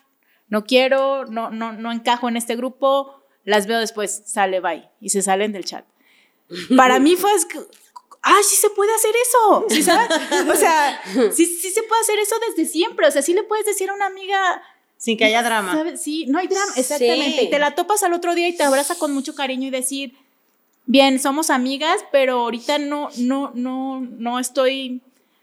[0.47, 5.09] no quiero, no, no, no encajo en este grupo, las veo después, sale, bye, y
[5.09, 5.85] se salen del chat.
[6.75, 7.31] Para mí fue,
[8.23, 10.09] ah, sí se puede hacer eso, ¿sí sabes?
[10.49, 11.01] O sea,
[11.31, 13.93] sí, sí se puede hacer eso desde siempre, o sea, sí le puedes decir a
[13.93, 14.61] una amiga...
[14.97, 15.95] Sin que haya drama.
[15.95, 17.43] Sí, no hay drama, exactamente.
[17.43, 20.17] Y te la topas al otro día y te abraza con mucho cariño y decir,
[20.89, 25.01] bien, somos amigas, pero ahorita no, no, no, no estoy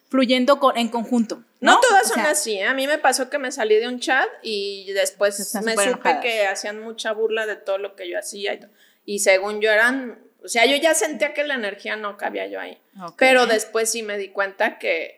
[0.09, 1.43] fluyendo con, en conjunto.
[1.61, 2.55] No, todas son así.
[2.55, 2.65] ¿eh?
[2.65, 6.47] A mí me pasó que me salí de un chat y después me supe que
[6.47, 8.55] hacían mucha burla de todo lo que yo hacía.
[8.55, 8.61] Y,
[9.05, 12.61] y según yo eran O sea, yo ya sentía que la energía no cabía yo
[12.61, 12.79] ahí.
[13.17, 15.16] Pero después sí me di cuenta que,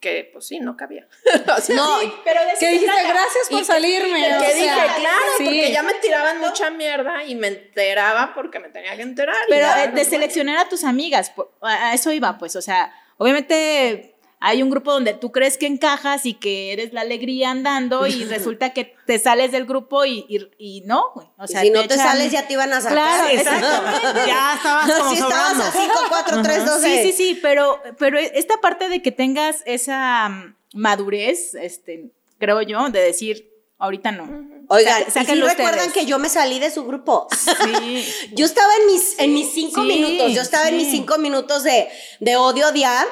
[0.00, 1.08] que pues sí, no cabía.
[1.56, 4.22] o sea, No, Pero de Que dijiste, gracias por salirme.
[4.22, 5.44] que dije, sea, claro, sí.
[5.44, 9.36] porque ya me tiraban mucha mierda y me enteraba porque me tenía que enterar.
[9.48, 11.32] Pero eh, de no, seleccionar a tus amigas,
[11.62, 16.24] a eso iba, pues, o sea, obviamente hay un grupo donde tú crees que encajas
[16.26, 20.48] y que eres la alegría andando y resulta que te sales del grupo y, y-
[20.58, 21.26] y no, güey.
[21.38, 22.94] O Y sea, si no te echan- sales ya te iban a sacar.
[23.18, 24.06] Claro, Exactamente.
[24.26, 25.64] Ya estabas como estabas sobrando.
[25.64, 29.62] a 5, 4, 3, 2, Sí, sí, sí, pero, pero esta parte de que tengas
[29.66, 34.48] esa mm, madurez, este, creo yo, de decir, ahorita no.
[34.70, 36.04] Oigan, Sa- ¿y sáquenlo si recuerdan ustedes.
[36.04, 37.26] que yo me salí de su grupo?
[37.32, 38.04] Sí.
[38.34, 41.62] Yo estaba en mis, en mis cinco sí, minutos, yo estaba en mis cinco minutos
[41.64, 41.88] de,
[42.20, 43.06] de odio odiar,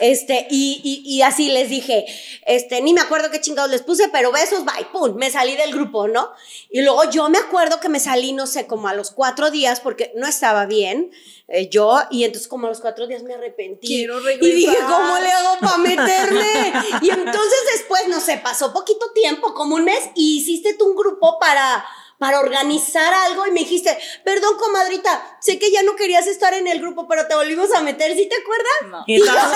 [0.00, 2.04] este, y, y, y así les dije,
[2.44, 5.72] este, ni me acuerdo qué chingados les puse, pero besos, bye, pum, me salí del
[5.72, 6.30] grupo, ¿no?
[6.70, 9.78] Y luego yo me acuerdo que me salí, no sé, como a los cuatro días,
[9.80, 11.10] porque no estaba bien,
[11.48, 13.86] eh, yo, y entonces como a los cuatro días me arrepentí.
[13.86, 14.90] Quiero y dije, regresar.
[14.90, 16.72] ¿cómo le hago para meterme?
[17.02, 20.96] y entonces después, no sé, pasó poquito tiempo, como un mes, y hiciste tú un
[20.96, 21.84] grupo para,
[22.18, 26.66] para organizar algo y me dijiste, perdón, comadrita, sé que ya no querías estar en
[26.66, 29.04] el grupo, pero te volvimos a meter, ¿sí te acuerdas?
[29.06, 29.52] Y, estabas-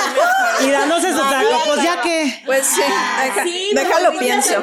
[0.66, 2.42] y dándose su taco, pues ya que.
[2.44, 4.62] Pues sí, deja- Sí, déjalo pienso.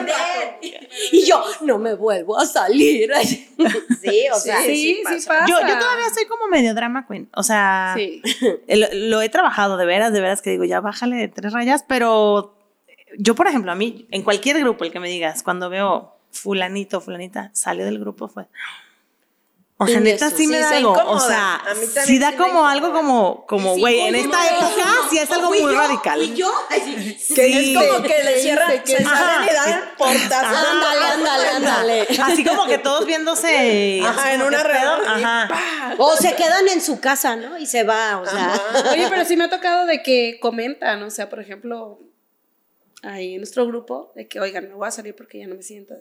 [1.12, 3.12] Y yo, no me vuelvo a salir.
[3.58, 4.62] sí, o sea.
[4.62, 5.46] Sí, sí pasa.
[5.48, 7.30] Yo, yo todavía soy como medio drama queen.
[7.36, 8.22] O sea, Sí.
[8.68, 11.84] lo, lo he trabajado de veras, de veras que digo, ya bájale de tres rayas,
[11.88, 12.56] pero
[13.18, 17.02] yo, por ejemplo, a mí, en cualquier grupo, el que me digas, cuando veo fulanito,
[17.02, 18.48] fulanita, salió del grupo, fue...
[19.80, 20.94] O sea, neta, sí me da se algo.
[21.06, 21.62] O sea,
[22.04, 25.72] sí da como algo como, como, güey, en esta época sí es algo muy yo,
[25.72, 26.18] radical.
[26.20, 26.52] fui yo,
[27.36, 29.18] Que es como que le cierran, se Ajá.
[29.18, 30.58] salen y dan portazo.
[30.72, 32.08] Ándale, ándale, ándale.
[32.24, 34.02] Así como que todos viéndose.
[34.04, 35.50] Ajá, en una que reunión y Ajá.
[36.00, 37.60] O se quedan en su casa, ¿no?
[37.60, 38.60] Y se va, o sea.
[38.92, 42.00] Oye, pero sí me ha tocado de que comentan, o sea, por ejemplo,
[43.08, 45.64] ahí en nuestro grupo, de que, oigan, me voy a salir porque ya no me
[45.64, 45.96] siento.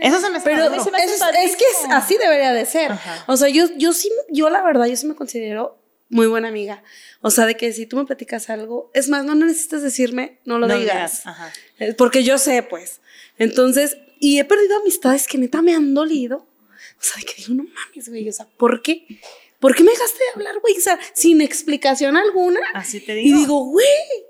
[0.00, 2.64] Eso se me está Pero se me hace es, es que es- así debería de
[2.66, 2.92] ser.
[2.92, 3.24] Ajá.
[3.26, 6.82] O sea, yo, yo sí, yo la verdad, yo sí me considero muy buena amiga.
[7.22, 10.58] O sea, de que si tú me platicas algo, es más, no necesitas decirme, no
[10.58, 10.94] lo No digas.
[11.22, 11.52] digas, ajá.
[11.78, 13.00] Eh, Porque yo sé, pues.
[13.38, 16.46] Entonces, y he perdido amistades que neta me han dolido.
[17.00, 19.06] O sea, de que digo, no mames, güey, o sea, ¿por qué?
[19.64, 20.76] ¿Por qué me dejaste de hablar, güey?
[20.76, 22.60] O sea, sin explicación alguna.
[22.74, 23.38] Así te Y digo.
[23.38, 23.86] digo, güey,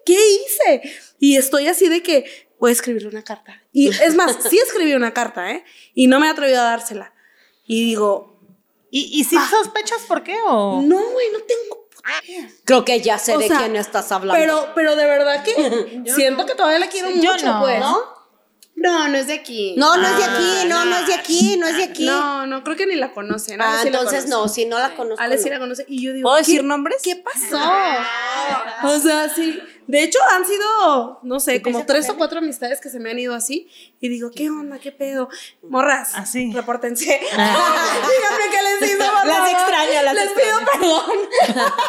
[0.07, 0.83] ¿qué hice?
[1.18, 3.61] Y estoy así de que voy a escribirle una carta.
[3.73, 5.64] Y es más, sí escribí una carta, ¿eh?
[5.92, 7.12] Y no me he atrevido a dársela.
[7.66, 8.38] Y digo,
[8.92, 10.81] ¿Y, y si sospechas por qué o...?
[10.81, 11.88] no, güey, no tengo
[12.29, 12.49] idea.
[12.64, 14.40] Creo que ya sé O de sea, quién estás hablando.
[14.40, 17.61] Pero, pero de verdad que siento que todavía la quiero yo mucho, no.
[17.61, 17.81] pues.
[17.81, 18.13] ¿no?
[18.85, 19.75] No, no es de aquí.
[19.77, 22.05] No, no es de aquí, no, no es de aquí, no es de aquí.
[22.07, 23.61] No, no, creo que ni la conocen.
[23.61, 24.29] Ah, sí la entonces conoce.
[24.42, 25.23] no, si no la conozco.
[25.23, 25.55] Ale sí no.
[25.55, 25.85] la conoce.
[25.88, 27.01] Y yo digo, ¿Puedo ¿qué- decir nombres?
[27.03, 27.59] ¿Qué pasó?
[28.85, 29.59] O sea, sí.
[29.87, 33.18] De hecho, han sido, no sé, como tres o cuatro amistades que se me han
[33.18, 33.68] ido así.
[34.01, 34.79] Y digo, ¿qué onda?
[34.79, 35.29] ¿Qué pedo?
[35.62, 36.12] Morras.
[36.14, 36.51] Así.
[36.53, 37.05] Repórtense.
[37.31, 41.11] Díganme qué les hizo, por Las extraño, las Les pido perdón.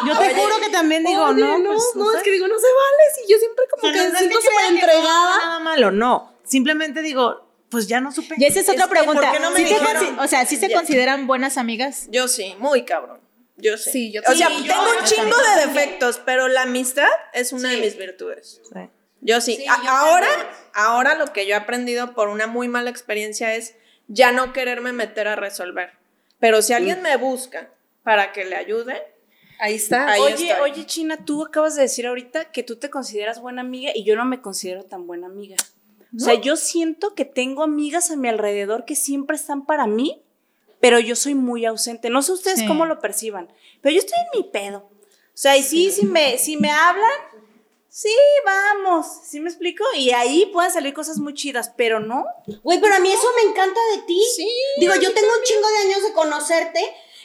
[0.06, 2.18] Yo te juro que también digo, Oye, no, no, pues, no, sé.
[2.18, 3.02] es que digo, no se vale.
[3.14, 5.36] Si yo siempre como O sea, que no siento súper que no entregada.
[5.38, 6.32] Nada malo, no.
[6.44, 8.34] Simplemente digo, pues ya no supe.
[8.38, 9.20] Y esa es otra pregunta.
[9.22, 10.16] ¿Por qué no me ¿Sí te dijeron?
[10.16, 10.76] consi- o sea, ¿sí se Ya.
[10.76, 12.08] consideran buenas amigas?
[12.10, 13.20] Yo sí, muy cabrón.
[13.56, 13.90] Yo sí.
[13.90, 17.70] Sí, yo O sea, tengo Yo un chingo de defectos, pero la amistad es una
[17.70, 18.60] de mis virtudes.
[18.72, 18.80] Sí.
[19.22, 19.64] Yo sí.
[19.68, 20.28] A- ahora,
[20.74, 23.74] ahora lo que yo he aprendido por una muy mala experiencia es
[24.08, 25.90] ya no quererme meter a resolver.
[26.38, 27.70] Pero si alguien me busca
[28.02, 29.02] para que le ayude,
[29.58, 30.08] Ahí está.
[30.08, 30.70] Ahí Oye, estoy.
[30.70, 34.14] oye, China, tú acabas de decir ahorita que tú te consideras buena amiga y yo
[34.14, 35.56] no me considero tan buena amiga.
[36.14, 40.22] O sea, yo siento que tengo amigas a mi alrededor que siempre están para mí,
[40.86, 42.10] pero yo soy muy ausente.
[42.10, 42.66] No sé ustedes Sí.
[42.68, 44.78] cómo lo perciban, pero yo estoy en mi pedo.
[44.88, 44.92] O
[45.34, 47.10] sea, y sí, si me, si me hablan,
[47.88, 49.82] sí, vamos, ¿sí me explico?
[49.96, 52.24] Y ahí pueden salir cosas muy chidas, pero no.
[52.62, 54.22] Güey, pero a mí eso me encanta de ti.
[54.36, 56.80] Sí, Digo, yo tengo un chingo de años de conocerte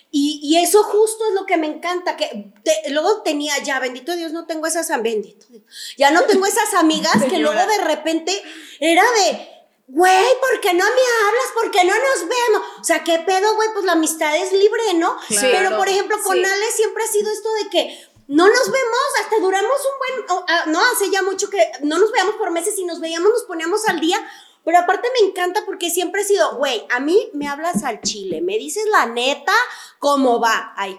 [0.10, 2.18] y, y eso justo es lo que me encanta.
[2.18, 5.64] Que te- luego tenía ya, bendito Dios, no tengo esas, bendito Dios,
[5.98, 8.34] ya no tengo esas amigas que luego de repente
[8.82, 9.48] era de,
[9.92, 11.52] güey, ¿por qué no me hablas?
[11.54, 12.68] ¿Por qué no nos vemos?
[12.80, 13.70] O sea, ¿qué pedo, güey?
[13.74, 15.18] Pues la amistad es libre, ¿no?
[15.28, 15.48] Claro.
[15.52, 16.44] Pero, por ejemplo, con Sí.
[16.44, 20.46] Ale siempre ha sido esto de que no nos vemos, hasta duramos un buen, oh,
[20.48, 23.44] ah, no, hace ya mucho que no nos veíamos por meses y nos veíamos, nos
[23.44, 24.18] poníamos al día,
[24.64, 28.42] pero aparte me encanta porque siempre he sido, güey, a mí me hablas al chile,
[28.42, 29.54] me dices la neta,
[30.00, 30.98] cómo va, ay,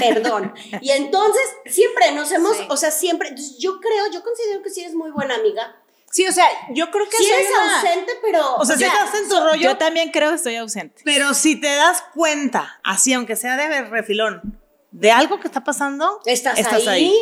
[0.00, 0.52] perdón.
[0.80, 4.94] y entonces siempre nos hemos, o sea, siempre, yo creo, yo considero que sí eres
[4.94, 5.80] muy buena amiga.
[6.14, 8.54] Sí, o sea, yo creo que Sí soy eres una- ausente, pero...
[8.54, 11.02] O sea, si estás en tu rollo, Yo también creo que estoy ausente.
[11.04, 14.60] pero si te das cuenta, así aunque sea de refilón,
[14.92, 17.12] de algo que está pasando, estás, ahí.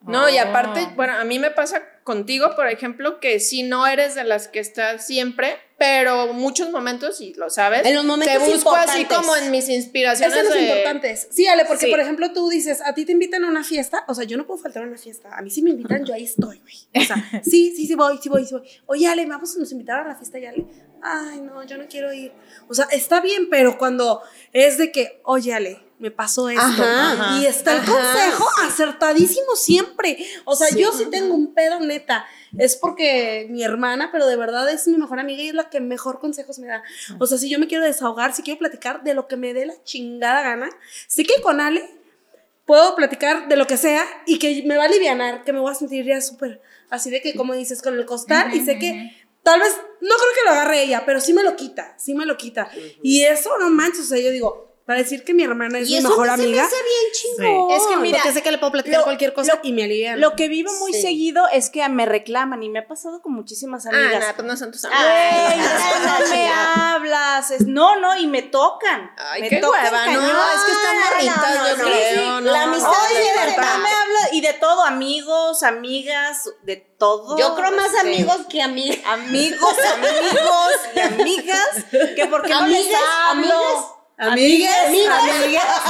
[0.00, 0.94] No, y aparte, Oh.
[0.94, 4.60] bueno, a mí me pasa contigo, por ejemplo, que si no eres de las que
[4.60, 9.36] estás siempre, pero muchos momentos, y lo sabes, En los momentos te busco así como
[9.36, 10.36] en mis Es inspiraciones.
[10.36, 11.28] de los de- importantes.
[11.30, 11.90] Sí, Ale, porque Sí.
[11.90, 14.44] por ejemplo tú dices, a ti te invitan a una fiesta, o sea, yo no
[14.46, 15.28] puedo faltar a una fiesta.
[15.36, 16.74] A mí sí me invitan, yo ahí estoy, güey.
[17.04, 18.68] O sea, sí, sí, sí voy, sí voy, sí voy.
[18.86, 20.66] Oye, Ale, vamos, nos invitaron a la fiesta y Ale.
[21.00, 22.32] Ay, no, yo no quiero ir.
[22.68, 24.20] O sea, está bien, pero cuando
[24.52, 26.62] es de que, oye, Ale, me pasó esto.
[26.62, 30.24] Ajá, y está el ajá, consejo acertadísimo siempre.
[30.44, 32.26] O sea, yo sí tengo un pedo neta.
[32.56, 35.80] Es porque mi hermana, pero de verdad es mi mejor amiga y es la que
[35.80, 36.82] mejor consejos me da.
[37.18, 39.66] O sea, si yo me quiero desahogar, si quiero platicar de lo que me dé
[39.66, 40.70] la chingada gana,
[41.06, 41.88] sé que con Ale
[42.64, 45.72] puedo platicar de lo que sea y que me va a aliviar, que me voy
[45.72, 49.12] a sentir ya súper así de que, como dices, con el costal y sé que
[49.42, 52.26] tal vez, no creo que lo agarre ella, pero sí me lo quita, sí me
[52.26, 52.70] lo quita.
[53.02, 55.92] Y eso, no manches, o sea, yo digo, para decir que mi hermana es Y
[55.92, 56.64] mi eso mejor no se me amiga.
[56.64, 57.12] hace bien
[57.52, 57.70] chingón.
[57.72, 59.84] Es que mira, porque sé que le puedo platicar lo- cualquier cosa lo- y me
[59.84, 60.16] alivia.
[60.16, 61.02] Lo que vivo muy Sí.
[61.02, 64.20] seguido es que me reclaman y me ha pasado con muchísimas Ah, amigas.
[64.20, 65.04] nada, pues no son tus amigas.
[65.04, 67.50] es que no me hablas.
[67.50, 69.10] es- no, no, y me tocan.
[69.30, 70.20] Ay, me qué tocan hueva, ¿no?
[70.22, 72.40] Es que están morritas, yo sí, creo, sí, no.
[72.40, 73.78] La amistad Oye, de de verdad verdad.
[73.80, 77.36] me habla y de todo, amigos, amigas, de todo.
[77.38, 78.98] Yo creo más este, amigos que amigas.
[79.04, 81.68] Amigos, amigos y amigas,
[82.16, 83.54] que porque no les Amigas, hablo.
[83.54, 83.84] amigas.
[84.18, 85.22] Amigues, Amigas.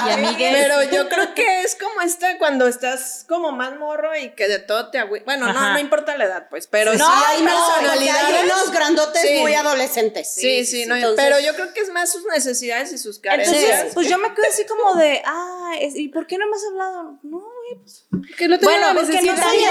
[0.07, 0.53] Y amigues.
[0.55, 4.59] Pero yo creo que es como esta cuando estás como más morro y que de
[4.59, 5.21] todo te agüi...
[5.25, 5.73] Bueno, no, Ajá.
[5.73, 8.25] no importa la edad, pues, pero sí, No, hay no, personalidades.
[8.37, 9.39] hay unos grandotes Sí.
[9.41, 10.31] muy adolescentes.
[10.35, 13.63] Sí, sí, no, Entonces- pero yo creo que es más sus necesidades y sus carencias.
[13.63, 16.65] Entonces, pues yo me quedo así como de, ah, ¿y por qué no me has
[16.71, 17.19] hablado?
[17.23, 18.07] No, güey, pues.
[18.37, 19.71] que no tengo Bueno, porque no también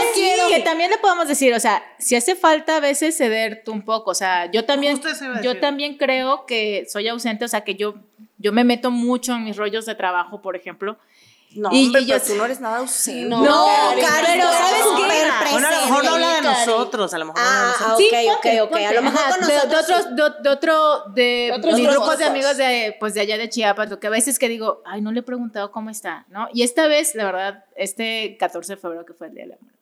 [0.49, 4.11] que también le podemos decir, o sea, si hace falta a veces cederte un poco,
[4.11, 4.99] o sea, yo también,
[5.43, 7.95] yo también creo que soy ausente, o sea, que yo,
[8.37, 10.97] yo me meto mucho en mis rollos de trabajo, por ejemplo.
[11.55, 13.23] No, Y- hombre, y yo pero tú no eres nada ausente.
[13.29, 15.51] No, Karen, pero ¿sabes eres qué?
[15.53, 17.71] Bueno, a lo mejor no habla de nosotros, a lo mejor no habla de Ah,
[17.71, 18.09] nosotros.
[18.13, 18.77] ah, Sí, ok, ok, ok.
[18.81, 19.87] A lo mejor con de, nosotros.
[19.87, 21.95] de otros, de, de otro, de Otros mis grupos.
[22.05, 24.81] grupos de amigos de, pues de allá de Chiapas, lo que a veces que digo,
[24.85, 26.49] ay, no le he preguntado cómo está, ¿no?
[26.53, 29.57] Y esta vez, la verdad, este 14 de febrero que fue el Día de la
[29.61, 29.77] Mujer,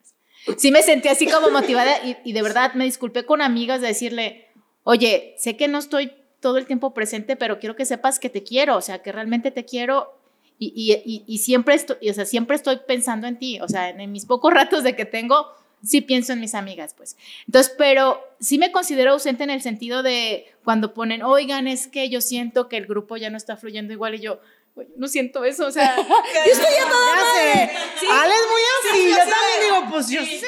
[0.60, 3.88] sí me sentí así como motivada y, y de verdad me disculpé con amigas de
[3.88, 4.48] decirle,
[4.84, 6.14] oye, sé que no estoy
[6.46, 9.50] todo el tiempo presente, pero quiero que sepas que te quiero, o sea, que realmente
[9.50, 10.14] te quiero
[10.60, 14.00] y, y, y, siempre, estoy, o sea, siempre estoy pensando en ti, o sea, en,
[14.00, 15.48] en mis pocos ratos de que tengo,
[15.82, 17.18] sí pienso en mis amigas, pues.
[17.48, 22.10] Entonces, pero sí me considero ausente en el sentido de cuando ponen, oigan, es que
[22.10, 24.40] yo siento que el grupo ya no está fluyendo igual y yo,
[24.76, 27.72] "Güey, no siento eso, o sea, yo estoy ya toda Ya sé.
[28.12, 28.62] Ale es muy
[28.92, 29.10] así.
[29.10, 30.42] yo también digo, pues yo sí.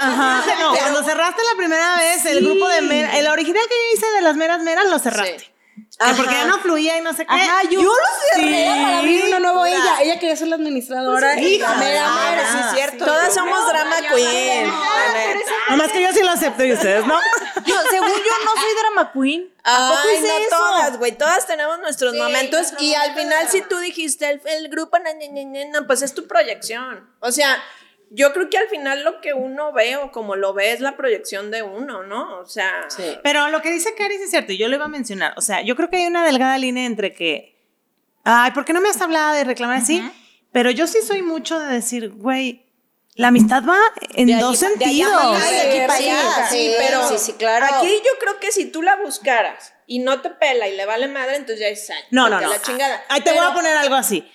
[0.00, 0.44] Ajá.
[0.60, 4.06] No, cuando cerraste la primera vez el grupo de meras, el original que yo hice
[4.16, 5.57] de las meras meras lo cerraste.
[5.98, 7.32] Que porque ya no fluía y no sé qué.
[7.34, 7.90] Ajá, yo- lo
[8.36, 10.00] Sí, para abrir uno nuevo ella.
[10.00, 11.38] Ella quería ser la administradora.
[11.40, 12.52] y hija, mera, mera.
[12.52, 13.04] sí, es cierto.
[13.04, 14.66] Todas somos drama queen.
[14.68, 15.50] la neta.
[15.70, 17.18] Nomás que yo sí lo acepto y ustedes no.
[17.66, 19.52] Yo, según yo, no soy drama queen.
[19.64, 20.46] ¿A poco Ay, no eso?
[20.56, 21.12] todas, güey.
[21.12, 25.26] Todas tenemos nuestros momentos y al final, si tú dijiste el, el grupo, na, na,
[25.30, 27.10] na, na, no, pues es tu proyección.
[27.20, 27.62] O sea,
[28.10, 30.96] yo creo que al final lo que uno ve o como lo ve es la
[30.96, 32.38] proyección de uno, ¿no?
[32.40, 32.88] O sea,
[33.22, 35.34] Pero lo que dice Cari sí es cierto, y yo lo iba a mencionar.
[35.36, 37.56] O sea, yo creo que hay una delgada línea entre que,
[38.24, 40.02] ay, ¿por qué no me has hablado de reclamar así?
[40.52, 42.64] Pero yo sí soy mucho de decir, güey,
[43.14, 43.78] la amistad va
[44.14, 45.92] en De allí dos pa- de allá sentidos.
[45.98, 46.46] sí, allá.
[46.50, 47.66] sí, pero Sí, sí, claro.
[47.66, 51.08] aquí yo creo que si tú la buscaras y no te pela y le vale
[51.08, 52.48] madre, entonces ya es No, no, no.
[52.48, 53.02] la chingada.
[53.08, 54.26] Ahí te Pero- voy a poner algo así.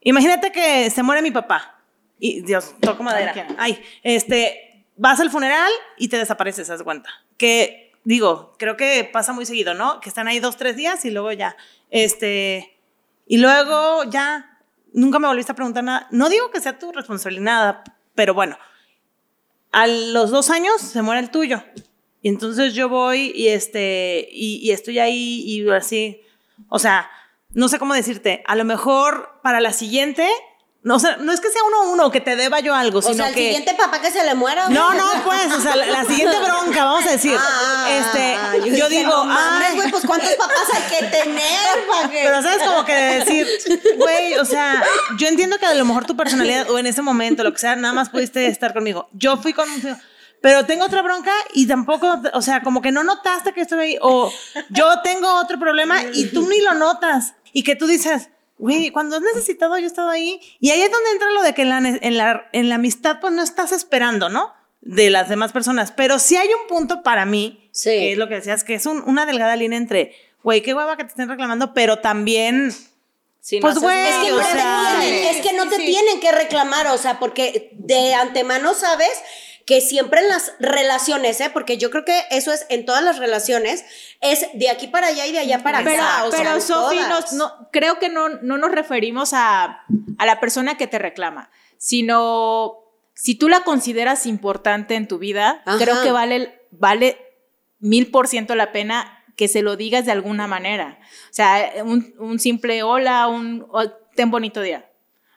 [0.00, 1.81] Imagínate que se muere mi papá.
[2.24, 3.34] Y Dios, toco madera.
[3.58, 7.10] Ay, este, vas al funeral y te desapareces, haz cuenta.
[7.36, 9.98] Que, digo, creo que pasa muy seguido, ¿no?
[9.98, 11.56] Que están ahí dos, tres días y luego ya.
[11.90, 12.78] Este,
[13.26, 14.60] y luego ya,
[14.92, 16.06] nunca me volviste a preguntar nada.
[16.12, 18.56] No digo que sea tu responsabilidad, nada, pero bueno,
[19.72, 21.64] a los dos años se muere el tuyo.
[22.20, 26.22] Y entonces yo voy y, este, y, y estoy ahí y así,
[26.68, 27.10] o sea,
[27.50, 30.28] no sé cómo decirte, a lo mejor para la siguiente,
[30.84, 32.98] no, o sea, no es que sea uno a uno, que te deba yo algo,
[32.98, 33.40] O sino sea, el que...
[33.40, 34.68] siguiente papá que se le muera.
[34.68, 37.36] No, no, pues, o sea, la, la siguiente bronca, vamos a decir.
[37.38, 41.86] Ah, este, ah, yo, dije, digo, no mames, güey, pues cuántos papás hay que tener
[41.88, 42.22] para que.
[42.24, 43.46] pero sabes como que decir,
[43.96, 44.82] güey, o sea,
[45.18, 47.76] yo entiendo que a lo mejor tu personalidad o en ese momento, lo que sea,
[47.76, 49.08] nada más pudiste estar conmigo.
[49.12, 49.80] Yo fui con un
[50.42, 53.98] pero tengo otra bronca y tampoco, o sea, como que no notaste que estoy ahí
[54.02, 54.30] o
[54.70, 59.16] yo tengo otro problema y tú ni lo notas y que tú dices, güey, cuando
[59.16, 61.68] has necesitado yo he estado ahí y ahí es donde entra lo de que en
[61.68, 64.52] la, en la, en la amistad pues no estás esperando, ¿no?
[64.80, 67.90] De las demás personas, pero sí hay un punto para mí, Sí.
[67.90, 70.96] que es lo que decías, que es un- una delgada línea entre, güey, qué hueva
[70.96, 72.72] que te estén reclamando, pero también
[73.44, 76.86] Si no Pues, güey, Es que o sea, es que no te tienen que reclamar,
[76.88, 79.10] o sea, porque de antemano sabes
[79.66, 81.50] que siempre en las relaciones, ¿eh?
[81.52, 83.84] Porque yo creo que eso es en todas las relaciones,
[84.20, 86.24] es de aquí para allá y de allá para Pero, acá.
[86.24, 86.98] o pero Sofi,
[87.36, 89.84] no, creo que no, no nos referimos a,
[90.18, 92.78] a la persona que te reclama, sino
[93.14, 95.78] si tú la consideras importante en tu vida, Ajá.
[95.78, 97.18] creo que vale, vale
[97.78, 100.98] mil por ciento la pena que se lo digas de alguna manera.
[101.30, 103.66] O sea, un, un simple hola, un
[104.14, 104.88] ten bonito día.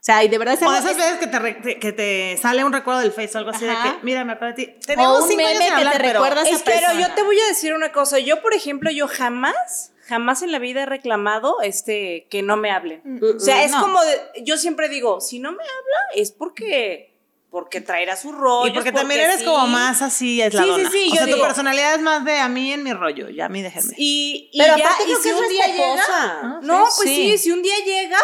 [0.05, 2.37] O sea, y de verdad es O algo- esas veces que te, re- que te
[2.39, 3.89] sale un recuerdo del Face o algo así Ajá.
[3.93, 4.73] de que, mira, me acuerdo de ti.
[4.77, 6.93] o Tenemos un cinco años meme sin que hablar, te pero- recuerdas Es a pero
[6.99, 8.19] yo te voy a decir una cosa.
[8.19, 12.69] Yo, por ejemplo, yo jamás, jamás en la vida he reclamado este que no me
[12.69, 13.01] hablen.
[13.35, 13.81] O sea, es no.
[13.81, 17.11] como de- yo siempre digo, si no me habla es porque
[17.49, 18.67] porque traerá su rollo.
[18.69, 19.45] Y porque también eres sí.
[19.45, 22.23] como más así, es la Sí, sí, sí, O yo sea, tu personalidad es más
[22.25, 23.93] de a mí en mi rollo, ya a mí déjenme.
[23.97, 27.09] Y, y Pero ya, aparte y creo si que es un día llega, no, pues
[27.09, 27.31] Sí.
[27.31, 27.37] sí.
[27.39, 28.17] si un día llega,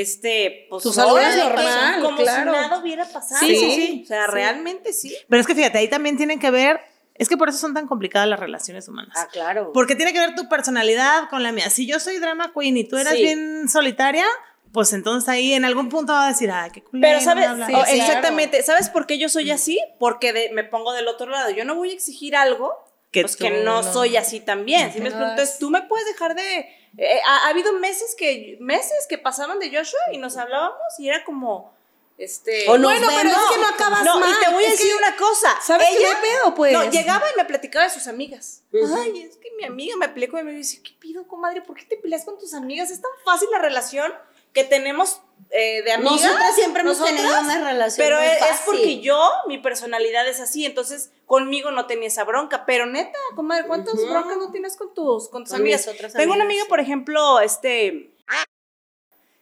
[0.00, 2.52] este, pues Tu es normal, como claro.
[2.52, 3.40] si nada hubiera pasado.
[3.40, 4.00] Sí, sí, sí.
[4.04, 5.16] O sea, realmente sí.
[5.28, 6.80] Pero es que fíjate, ahí también tienen que ver,
[7.14, 9.16] es que por eso son tan complicadas las relaciones humanas.
[9.16, 9.72] Ah, claro.
[9.74, 11.68] Porque tiene que ver tu personalidad con la mía.
[11.70, 13.22] Si yo soy drama queen y tú eras Sí.
[13.22, 14.24] bien solitaria,
[14.72, 17.08] pues entonces ahí en algún punto va a decir, ay, qué culero.
[17.14, 17.66] Pero sabes, oh, bla".
[17.66, 17.90] Sí, claro.
[17.90, 19.80] exactamente, ¿sabes por qué yo soy así?
[19.98, 21.50] Porque de- me pongo del otro lado.
[21.50, 22.72] Yo no voy a exigir algo
[23.10, 23.92] Que pues que no, no.
[23.92, 24.92] soy así también.
[24.92, 25.08] ¿sí me?
[25.08, 29.58] Entonces tú me puedes dejar de eh, ha, ha habido meses que meses que pasaban
[29.58, 31.72] de Joshua y nos hablábamos y era como
[32.16, 34.28] este O nos Bueno, pero es que no acabas no, mal.
[34.30, 35.56] y te voy a decir que- una cosa.
[35.62, 36.72] ¿Sabes qué ella, me pedo, pues?
[36.72, 38.62] No, llegaba y me platicaba de sus amigas.
[38.72, 41.62] Ay, es que mi amiga me peleó y dice, ¿qué pido, comadre?
[41.62, 42.90] ¿Por qué te peleas con tus amigas?
[42.90, 44.12] Es tan fácil la relación
[44.52, 45.20] que tenemos
[45.50, 46.22] eh, de amigas.
[46.22, 50.40] Nosotras siempre hemos nosotras, tenido una relación Pero muy es, porque yo, mi personalidad es
[50.40, 52.66] así, entonces conmigo no tenía esa bronca.
[52.66, 55.84] Pero neta, comadre, ¿cuántas broncas no tienes con tus, con tus Con amigas?
[55.84, 56.68] Tengo una amigas, amiga, sí.
[56.68, 58.12] por ejemplo, este.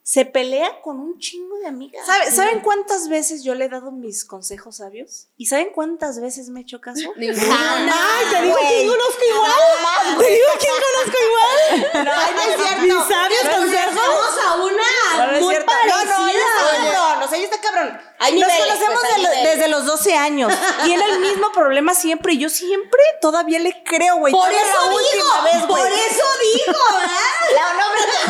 [0.09, 2.07] Se pelea con un chingo de amigas.
[2.07, 5.27] ¿Sabe- ¿Saben cuántas veces yo le he dado mis consejos sabios?
[5.37, 7.13] ¿Y saben cuántas veces me he hecho caso?
[7.17, 7.93] Ninguna.
[7.93, 10.19] Ay, te digo quién conozco igual.
[10.19, 12.05] Te digo quién conozco igual.
[12.05, 12.83] No, ay, no es cierto.
[12.83, 13.95] Mis sabios Nos consejos.
[13.97, 14.83] conocemos a una
[15.17, 15.73] No, no es muy cierto.
[15.73, 16.05] parecida.
[16.05, 17.23] No, no, ella está cabrón.
[17.25, 18.01] O sea, ella está cabrón.
[18.21, 20.53] Hay Nos niveles, conocemos pues, de desde los 12 años.
[20.85, 22.35] Tiene el mismo problema siempre.
[22.35, 24.33] Y yo siempre todavía le creo, güey.
[24.33, 25.83] Por eso la digo, última vez, güey.
[25.83, 27.11] por eso digo, ¿verdad?
[27.55, 27.79] La, no,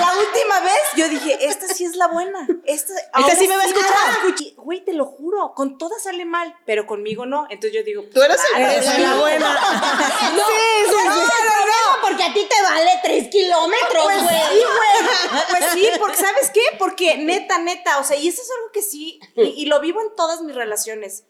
[0.01, 2.47] la última vez yo dije, esta sí es la buena.
[2.65, 2.95] Esta,
[3.37, 4.55] sí me va a escuchar.
[4.57, 7.47] Güey, te lo juro, con todas sale mal, pero conmigo no.
[7.51, 9.53] Entonces yo digo, Tú eres el claro, Esa es la buena.
[9.55, 10.43] No,
[10.93, 14.37] no, no, no, porque a ti te vale tres kilómetros, Pues güey.
[14.51, 15.43] sí, güey.
[15.51, 16.63] Pues sí, porque ¿sabes qué?
[16.79, 20.01] Porque neta, neta, o sea, y eso es algo que sí, y, y lo vivo
[20.01, 21.25] en todas mis relaciones.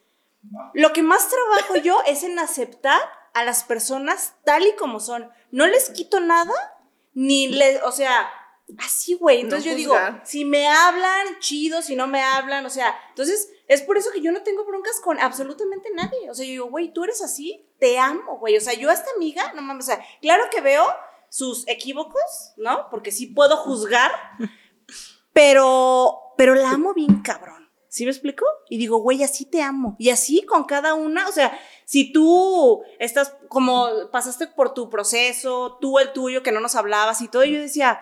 [0.74, 3.00] Lo que más trabajo yo es en aceptar
[3.34, 5.30] a las personas tal y como son.
[5.50, 6.54] No les quito nada,
[7.14, 8.30] ni les, o sea,
[8.78, 9.40] así, güey.
[9.40, 13.50] Entonces No yo digo, si me hablan, chido, si no me hablan, o sea, entonces
[13.68, 16.30] es por eso que yo no tengo broncas con absolutamente nadie.
[16.30, 18.56] O sea, yo digo, güey, tú eres así, te amo, güey.
[18.56, 20.84] O sea, yo a esta amiga, no mames, o sea, claro que veo
[21.28, 22.22] sus equívocos,
[22.56, 22.88] ¿no?
[22.90, 24.12] Porque sí puedo juzgar,
[25.32, 27.56] pero, pero la amo bien cabrón.
[27.88, 28.44] ¿Sí me explico?
[28.68, 29.96] Y digo, güey, así te amo.
[29.98, 35.78] Y así con cada una, o sea, si tú estás como pasaste por tu proceso,
[35.80, 38.00] tú el tuyo, que no nos hablabas y todo, y yo decía,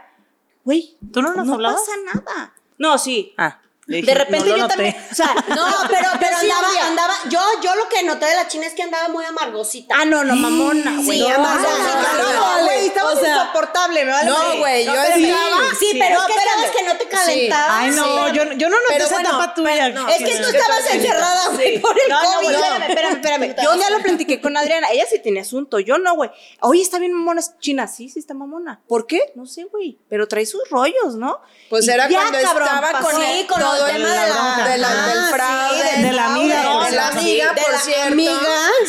[0.64, 1.80] güey, ¿Tú no nos no hablabas?
[1.80, 2.54] pasa nada.
[2.78, 3.34] No, sí.
[3.38, 3.60] Ah.
[3.86, 4.74] Dije, De repente no yo noté.
[4.74, 8.34] también, o sea, No, pero, pero sí, andaba, andaba, yo, yo lo que noté de
[8.34, 9.94] la china es que andaba muy amargosita.
[9.98, 11.18] Ah, no, no, mamona, güey.
[11.20, 12.12] Sí, no, amargosita.
[12.18, 14.30] no, No, no, güey, estabas o sea, insoportable, me vale.
[14.30, 15.24] no, güey, yo espérame.
[15.24, 17.70] estaba- Sí, Sí, pero no, es que que no te calentabas.
[17.70, 19.70] Ay, no, yo, yo no noté esa bueno, etapa tuya.
[19.74, 22.44] pero no, Es que tú estabas encerrada, güey, por el No, no, COVID.
[22.46, 22.82] güey, espérame,
[23.14, 23.64] espérame, espérame.
[23.64, 24.88] Yo un día lo platiqué con Adriana.
[24.90, 25.78] Ella sí tiene asunto.
[25.78, 26.30] Yo no, güey.
[26.60, 27.86] Oye, está bien mamona es china.
[27.86, 28.80] Sí, sí está mamona.
[28.88, 29.32] ¿Por qué?
[29.34, 29.98] No sé, güey.
[30.08, 31.40] Pero trae sus rollos, ¿no?
[31.70, 34.78] Pues era ya, cuando cabrón, estaba con, Sí, con todo el tema de la- de
[34.78, 36.02] la- Ah, del sí, fraude.
[36.06, 38.02] de la amiga, No, de la amiga, Sí, de por la cierto.
[38.06, 38.40] amiga.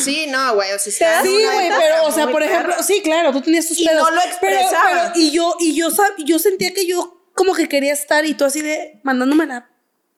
[0.04, 3.32] Sí, no, güey, o sea, está Sí, güey, pero, o sea, por ejemplo, sí, claro,
[3.32, 4.02] tú tenías tus Y pedos.
[4.02, 4.90] no lo expresaba.
[4.90, 8.34] pero- y yo, y yo, sab- yo sentía que yo como que quería estar y
[8.34, 9.68] tú así de mandándome la.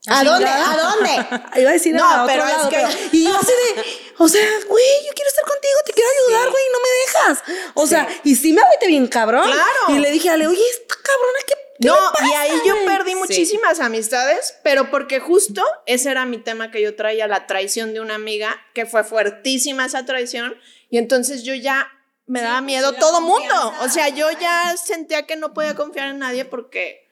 [0.06, 0.48] ¿A dónde?
[0.48, 1.10] ¿A dónde?
[1.60, 3.84] Iba a decir No, a otro pero es que- pero- y yo así de,
[4.18, 6.88] o sea, güey, yo quiero estar contigo, te quiero ayudar, güey, no me
[7.34, 7.44] dejas.
[7.74, 9.42] O sea, y sí me agüité bien cabrón.
[9.44, 9.68] Claro.
[9.88, 13.14] Y le dije, Ale, oye, esta cabrona, ¿qué, qué No, y ahí yo güey?" perdí
[13.14, 18.00] muchísimas amistades, pero porque justo ese era mi tema que yo traía, la traición de
[18.00, 20.56] una amiga, que fue fuertísima esa traición,
[20.90, 21.90] y entonces yo ya
[22.26, 23.74] me daba miedo todo mundo.
[23.80, 27.08] O sea, yo ya sentía que no podía confiar en nadie porque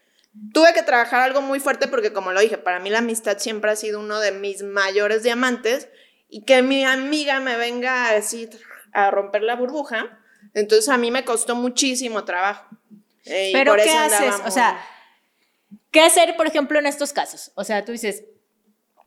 [0.53, 3.70] tuve que trabajar algo muy fuerte porque como lo dije, para mí la amistad siempre
[3.70, 5.88] ha sido uno de mis mayores diamantes
[6.28, 8.49] y que mi amiga me venga así
[8.93, 10.18] a romper la burbuja,
[10.55, 12.66] entonces a mí me costó muchísimo trabajo.
[13.27, 14.35] Eh, Pero ¿qué haces?
[14.47, 14.79] O sea,
[15.91, 17.53] ¿qué hacer, por ejemplo, en estos casos?
[17.55, 18.24] O sea, tú dices,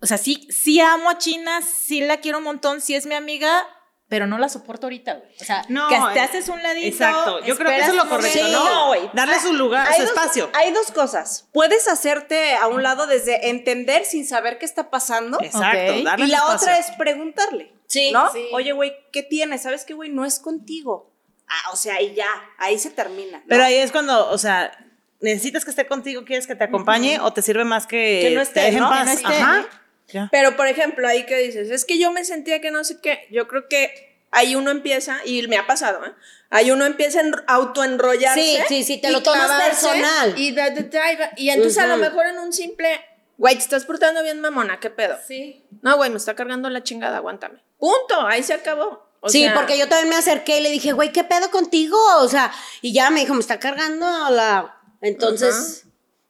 [0.01, 3.15] o sea, sí, sí amo a China, sí la quiero un montón, sí es mi
[3.15, 3.67] amiga,
[4.07, 5.31] pero no la soporto ahorita, güey.
[5.39, 6.87] O sea, No, que te eh, haces un ladito.
[6.87, 7.43] Exacto.
[7.45, 8.63] Yo creo que eso es lo correcto, momento.
[8.63, 8.87] ¿no?
[8.87, 9.09] Güey.
[9.13, 10.49] Darle su lugar, Hay su dos- espacio.
[10.53, 11.47] Hay dos cosas.
[11.53, 15.37] Puedes hacerte a un lado desde entender sin saber qué está pasando.
[15.41, 15.93] Exacto.
[15.97, 16.03] Ok.
[16.05, 16.55] darle Y la espacio.
[16.57, 17.71] otra es preguntarle.
[17.85, 18.31] Sí, ¿No?
[18.31, 18.47] sí.
[18.51, 19.61] Oye, güey, ¿qué tienes?
[19.61, 20.09] ¿Sabes qué, güey?
[20.09, 21.08] No es contigo.
[21.49, 23.39] Ah, o sea, y ya, ahí se termina.
[23.39, 23.43] ¿no?
[23.47, 24.71] Pero ahí es cuando, o sea,
[25.19, 28.41] necesitas que esté contigo, quieres que te acompañe o te sirve más que, Que no
[28.41, 28.89] esté, te dejen ¿no?
[28.89, 28.99] paz.
[29.17, 29.41] Que no esté.
[29.41, 29.65] Ajá.
[30.09, 30.29] Ya.
[30.31, 33.27] Pero, por ejemplo, ahí que dices, es que yo me sentía que no sé qué,
[33.31, 36.13] yo creo que ahí uno empieza, y me ha pasado, ¿eh?
[36.51, 38.41] Ahí uno empieza a enro- autoenrollarse.
[38.41, 40.33] Sí, sí, sí, te y lo tomas personal.
[40.37, 42.99] Y, da, da, da, y entonces a lo mejor en un simple,
[43.37, 45.17] güey, te estás portando bien mamona, ¿qué pedo?
[45.27, 45.63] Sí.
[45.83, 47.59] No, güey, me está cargando la chingada, aguántame.
[47.77, 49.08] Punto, ahí se acabó.
[49.21, 51.97] O sí, sea, porque yo también me acerqué y le dije, güey, ¿qué pedo contigo?
[52.19, 52.51] O sea,
[52.81, 54.77] y ya me dijo, me está cargando la.
[55.01, 55.83] Entonces,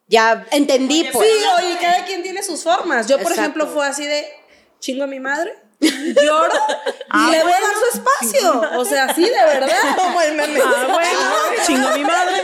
[0.08, 1.30] ya entendí, pues.
[1.30, 3.08] Sí, oye, cada quien tiene sus formas.
[3.08, 4.28] Yo, por ejemplo, fue así de
[4.80, 6.54] chingo a mi madre, lloro
[7.14, 8.80] y le voy a dar su espacio.
[8.80, 9.70] O sea, sí, de verdad.
[9.96, 10.60] Como el meme.
[10.64, 11.20] Ah, bueno,
[11.66, 12.38] chingo mi madre.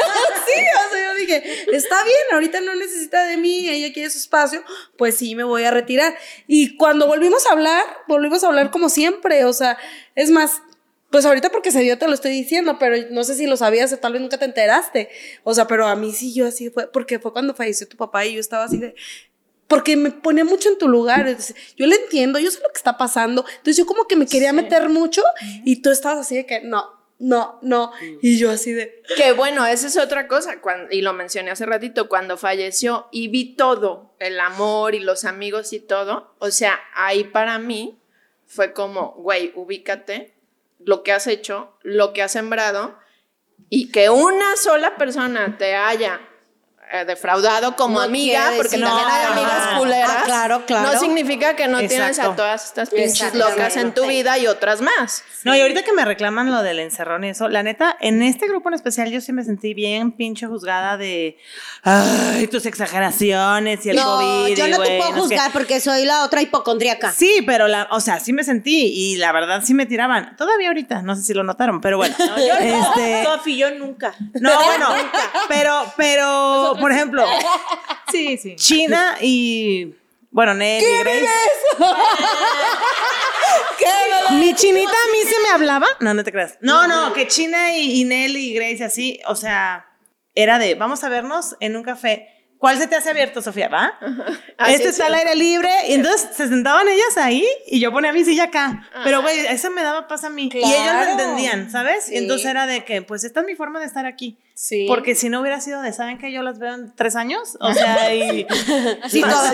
[0.45, 4.63] Sí, o sea, dije, está bien, ahorita no necesita de mí, ella quiere su espacio,
[4.97, 6.15] pues sí, me voy a retirar.
[6.47, 9.77] Y cuando volvimos a hablar, volvimos a hablar como siempre, o sea,
[10.15, 10.61] es más,
[11.09, 13.97] pues ahorita porque se dio te lo estoy diciendo, pero no sé si lo sabías,
[14.01, 15.09] tal vez nunca te enteraste.
[15.43, 18.25] O sea, pero a mí sí, yo así fue, porque fue cuando falleció tu papá
[18.25, 18.95] y yo estaba así de,
[19.67, 21.27] porque me ponía mucho en tu lugar.
[21.27, 23.45] entonces, yo le entiendo, yo sé lo que está pasando.
[23.47, 25.23] Entonces yo como que me quería meter mucho
[25.63, 26.83] y tú estabas así de que no,
[27.19, 27.91] no, no.
[28.21, 31.65] Y yo así de, Que bueno, esa es otra cosa, cuan- y lo mencioné hace
[31.65, 36.79] ratito, cuando falleció y vi todo, el amor y los amigos y todo, o sea,
[36.93, 37.99] ahí para mí
[38.45, 40.33] fue como, güey, ubícate,
[40.79, 42.97] lo que has hecho, lo que has sembrado,
[43.69, 46.21] y que una sola persona te haya
[47.05, 50.91] defraudado como No amiga, porque también hay amigas Ah, culeras, claro, claro.
[50.93, 54.81] no significa que no tienes a todas estas pinches locas en tu vida y otras
[54.81, 55.23] más.
[55.43, 58.47] No, y ahorita que me reclaman lo del encerrón y eso, la neta, en este
[58.47, 61.37] grupo en especial yo sí me sentí bien pinche juzgada de,
[61.83, 64.55] ay, tus exageraciones y el no, COVID.
[64.55, 65.35] yo no te puedo no sé qué".
[65.35, 67.11] juzgar porque soy la otra hipocondríaca.
[67.11, 70.35] Sí, pero la, o sea, sí me sentí y la verdad sí me tiraban.
[70.35, 72.15] Todavía ahorita, no sé si lo notaron, pero bueno.
[72.59, 74.13] este, Sofi, yo nunca.
[74.35, 74.89] no, bueno,
[75.47, 77.25] pero, pero, por ejemplo,
[78.11, 78.55] Sí, sí.
[78.57, 79.95] China y,
[80.29, 81.25] bueno, Nelly, Grace.
[84.39, 85.87] Mi chinita a mí se me hablaba.
[85.99, 86.59] No, no te creas.
[86.61, 89.87] No, no, que China y, y Nelly y Grace así, o sea,
[90.35, 92.29] era de, vamos a vernos en un café.
[92.59, 93.67] ¿Cuál se te hace abierto, Sofía?
[93.67, 93.93] ¿Va?
[94.57, 95.69] Así este es está al aire libre.
[95.89, 98.87] Y entonces se sentaban ellas ahí y yo ponía mi silla acá.
[99.03, 100.49] Pero, güey, eso me daba paz a mí.
[100.53, 101.11] Y ellos lo Claro.
[101.11, 102.05] entendían, ¿sabes?
[102.05, 102.13] Sí.
[102.15, 104.37] Y entonces era de que, pues, esta es mi forma de estar aquí.
[104.57, 104.85] Sí.
[104.87, 107.57] Porque si no hubiera sido de, ¿saben que yo las veo en tres años?
[107.59, 108.47] O sea, y...
[109.09, 109.53] Sí, todas.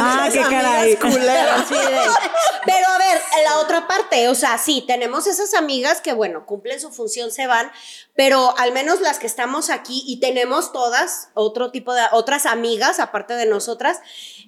[0.00, 0.90] ah, qué caray.
[0.90, 6.46] De- Pero a ver, la otra parte, o sea, sí, tenemos esas amigas que, bueno,
[6.46, 7.72] cumplen su función, se van,
[8.14, 13.00] pero al menos las que estamos aquí y tenemos todas otro tipo de, otras amigas
[13.00, 13.98] aparte de nosotras,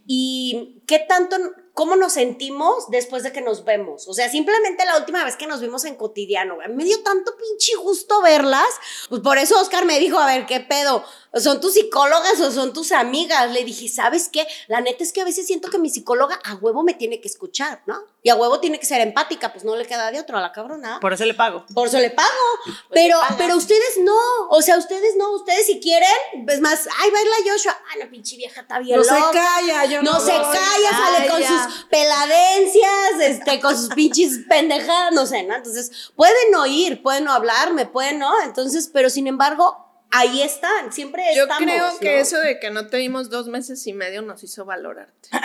[0.07, 1.37] y qué tanto,
[1.75, 4.07] cómo nos sentimos después de que nos vemos.
[4.09, 7.75] O sea, simplemente la última vez que nos vimos en cotidiano, me dio tanto pinche
[7.77, 8.69] gusto verlas,
[9.09, 11.05] pues por eso Oscar me dijo, a ver, ¿qué pedo?
[11.41, 13.51] ¿Son tus psicólogas o son tus amigas?
[13.53, 14.47] Le dije, ¿sabes qué?
[14.69, 17.29] La neta es que a veces siento que mi psicóloga a huevo me tiene que
[17.29, 17.99] escuchar, ¿no?
[18.23, 20.53] Y a huevo tiene que ser empática, pues no le queda de otro a la
[20.53, 21.01] cabrona.
[21.01, 21.65] Por eso le pago.
[21.75, 22.29] Por eso le pago.
[22.93, 24.17] pero, pero ustedes no.
[24.51, 25.33] O sea, ustedes no.
[25.33, 26.09] Ustedes si quieren,
[26.49, 27.77] es más, ay, baila Joshua.
[27.93, 30.41] Ay, la pinche vieja está bien no se calla, yo No no, se voy.
[30.53, 35.55] calla, sale con sus peladencias, este, con sus pinches pendejadas, no sé, ¿no?
[35.57, 38.31] Entonces, pueden oír, pueden no hablarme, pueden no.
[38.43, 39.82] Entonces, pero sin embargo,
[40.13, 41.65] ahí están, siempre Yo estamos.
[41.65, 42.21] creo que ¿no?
[42.23, 45.29] eso de que no te vimos dos meses y medio nos hizo valorarte.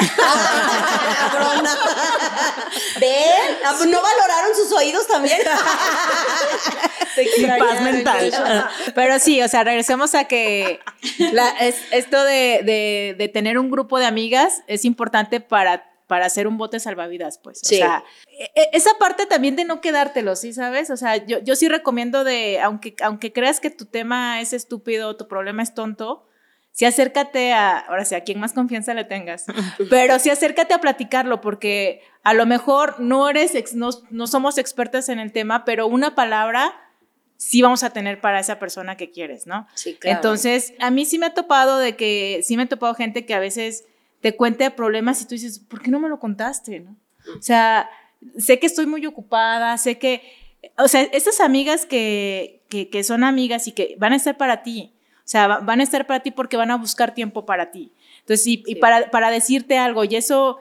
[3.00, 3.58] ¿Ven?
[3.66, 5.40] Ah, pues ¿No valoraron sus oídos también?
[7.60, 8.32] Paz mental.
[8.94, 10.80] Pero sí, o sea, regresemos a que
[11.32, 16.26] la- es- esto de, de- de tener un grupo de amigas es importante para, para
[16.26, 17.60] hacer un bote salvavidas, pues.
[17.62, 17.76] Sí.
[17.76, 20.90] O sea, e- e- esa parte también de no quedártelo, ¿sí sabes?
[20.90, 25.16] O sea, yo, yo sí recomiendo de, aunque, aunque creas que tu tema es estúpido,
[25.18, 26.26] tu problema es tonto,
[26.72, 29.46] sí acércate a, ahora sí, a quien más confianza le tengas,
[29.90, 34.58] pero sí acércate a platicarlo, porque a lo mejor no eres, ex- no, no somos
[34.58, 36.74] expertas en el tema, pero una palabra
[37.36, 39.68] sí vamos a tener para esa persona que quieres, ¿no?
[39.76, 40.16] Sí, claro.
[40.18, 43.34] Entonces, a mí sí me ha topado de que, sí me ha topado gente que
[43.36, 43.86] a veces
[44.22, 46.80] te cuente problemas y tú dices, ¿por qué no me lo contaste?
[46.82, 46.96] ¿no?
[47.38, 47.90] O sea,
[48.38, 50.22] sé que estoy muy ocupada, sé que,
[50.78, 54.64] o sea, esas amigas que, que, que son amigas y que van a estar para
[54.64, 54.92] ti.
[55.20, 57.92] O sea, va- van a estar para ti porque van a buscar tiempo para ti.
[58.20, 60.58] Entonces, y, y para, para decirte algo, y eso,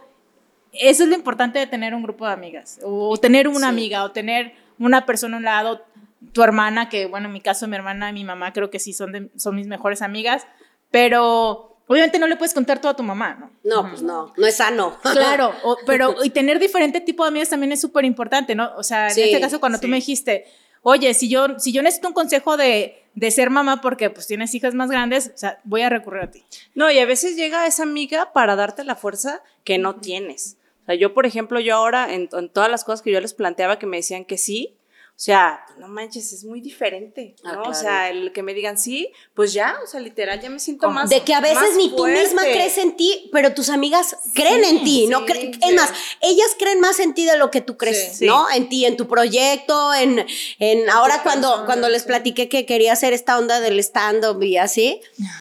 [0.72, 4.10] eso es lo importante de tener un grupo de amigas, o tener una amiga, o
[4.12, 5.84] tener una persona a un lado,
[6.32, 8.92] tu hermana, que bueno, en mi caso, mi hermana y mi mamá creo que sí
[8.92, 10.46] son, de- son mis mejores amigas,
[10.90, 13.50] pero obviamente no le puedes contar todo a tu mamá, ¿no?
[13.64, 14.96] No, pues no, no es sano.
[15.02, 18.70] Claro, o- pero y tener diferente tipo de amigas también es súper importante, ¿no?
[18.76, 20.46] O sea, Sí, en este caso cuando tú me dijiste,
[20.82, 24.54] oye, si yo, si yo necesito un consejo de, de ser mamá porque pues tienes
[24.54, 26.44] hijas más grandes, o sea, voy a recurrir a ti.
[26.74, 30.56] No, y a veces llega esa amiga para darte la fuerza que no tienes.
[30.82, 33.34] O sea, yo, por ejemplo, yo ahora, en, en todas las cosas que yo les
[33.34, 34.75] planteaba que me decían que sí,
[35.16, 37.50] o sea, no manches, es muy diferente, ¿no?
[37.50, 37.74] Ah, O claro.
[37.74, 41.08] sea, el que me digan sí, pues ya, o sea, literal, ya me siento más
[41.08, 44.84] De que a veces ni tú misma crees en ti, pero tus amigas creen en
[44.84, 45.24] ti, ¿no?
[45.24, 45.90] Cre- es más,
[46.20, 48.26] ellas creen más en ti de lo que tú crees, Sí.
[48.26, 48.50] ¿no?
[48.50, 50.26] En ti, en tu proyecto, en,
[50.58, 55.00] en ahora cuando, cuando les platiqué que quería hacer esta onda del stand-up y así,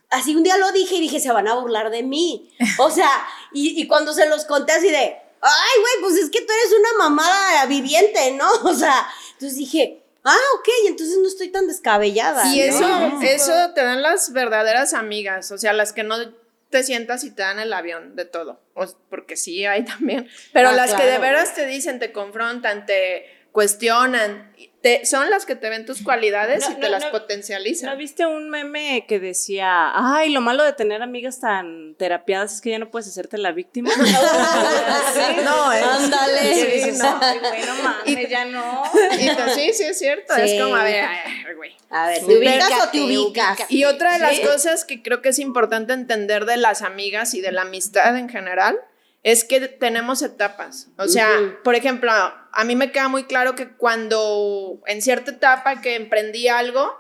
[0.10, 2.50] así un día lo dije y dije, se van a burlar de mí.
[2.78, 3.10] O sea,
[3.52, 6.74] y, y cuando se los conté así de, ay, güey, pues es que tú eres
[6.80, 8.50] una mamada viviente, ¿no?
[8.64, 12.48] O sea, entonces dije, ah, ok, entonces no estoy tan descabellada.
[12.54, 12.64] Y ¿no?
[12.66, 16.16] eso, eso te dan las verdaderas amigas, o sea, las que no
[16.70, 20.70] te sientas y te dan el avión de todo, o- porque sí hay también, pero
[20.70, 24.54] Ah, las que de veras te dicen, te confrontan, te cuestionan,
[24.86, 27.10] te, son las que te ven tus cualidades No, y te las no.
[27.10, 27.90] potencializan.
[27.90, 32.62] ¿No viste un meme que decía, ay, lo malo de tener amigas tan terapiadas es
[32.62, 33.90] que ya no puedes hacerte la víctima?
[35.44, 36.52] No, es- Ándale.
[36.52, 38.84] Y dices, no, ay, güey, no mames, ya no.
[39.20, 40.42] Y te- sí, sí es cierto, Sí.
[40.44, 41.76] es como, a ver, ay, güey.
[41.90, 43.60] A ver, ¿te ubicas o te ubicas?
[43.70, 47.42] Y otra de las cosas que creo que es importante entender de las amigas y
[47.42, 48.78] de la amistad en general
[49.26, 50.90] es que tenemos etapas.
[51.00, 51.28] O sea,
[51.64, 56.48] por ejemplo, a mí me queda muy claro que cuando en cierta etapa que emprendí
[56.48, 56.94] algo,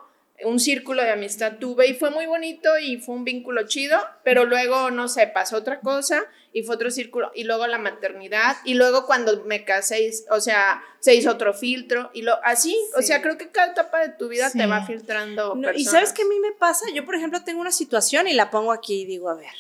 [0.44, 4.44] un círculo de amistad tuve y fue muy bonito y fue un vínculo chido, pero
[4.44, 8.74] luego, no sé, pasó otra cosa y fue otro círculo y luego la maternidad y
[8.74, 13.22] luego cuando me casé, o sea, se hizo otro filtro y lo así, o sea,
[13.22, 14.58] creo que cada etapa de tu vida Sí.
[14.58, 15.54] te va filtrando.
[15.56, 18.34] No, y sabes qué a mí me pasa, yo por ejemplo tengo una situación y
[18.34, 19.54] la pongo aquí y digo, a ver,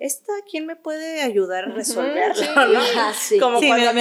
[0.00, 2.34] ¿esta quién me puede ayudar a resolverlo?
[2.34, 2.48] sí.
[2.56, 2.80] ¿no?
[2.80, 3.38] Ajá, sí.
[3.38, 3.92] Como Sí, cuando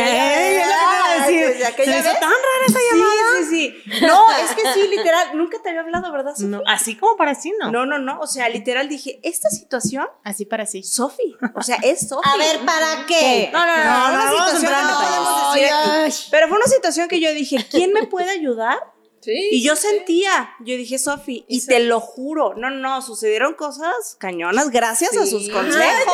[1.75, 3.45] que Se me hizo tan rara esa Sí, sí,
[3.85, 4.01] sí.
[4.07, 6.47] No, es que sí, literal, nunca te había hablado, ¿verdad, Sofi?
[6.47, 7.71] No, así como para sí, no.
[7.71, 10.83] No, no, no, o sea, literal dije, esta situación, Así para sí.
[10.83, 12.27] Sofi, o sea, es Sofi.
[12.27, 13.49] A ver, ¿para qué?
[13.51, 16.27] No, no, no, No, no, situación no aquí.
[16.31, 18.77] Pero fue una situación que yo dije, ¿quién me puede ayudar?
[19.21, 19.87] Sí, Y yo sí.
[19.87, 25.25] sentía, yo dije, Sofi, y te lo juro, no, no, sucedieron cosas cañonas gracias a
[25.25, 26.13] sus consejos.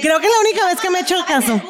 [0.00, 1.60] Creo que es la única vez que me he hecho caso.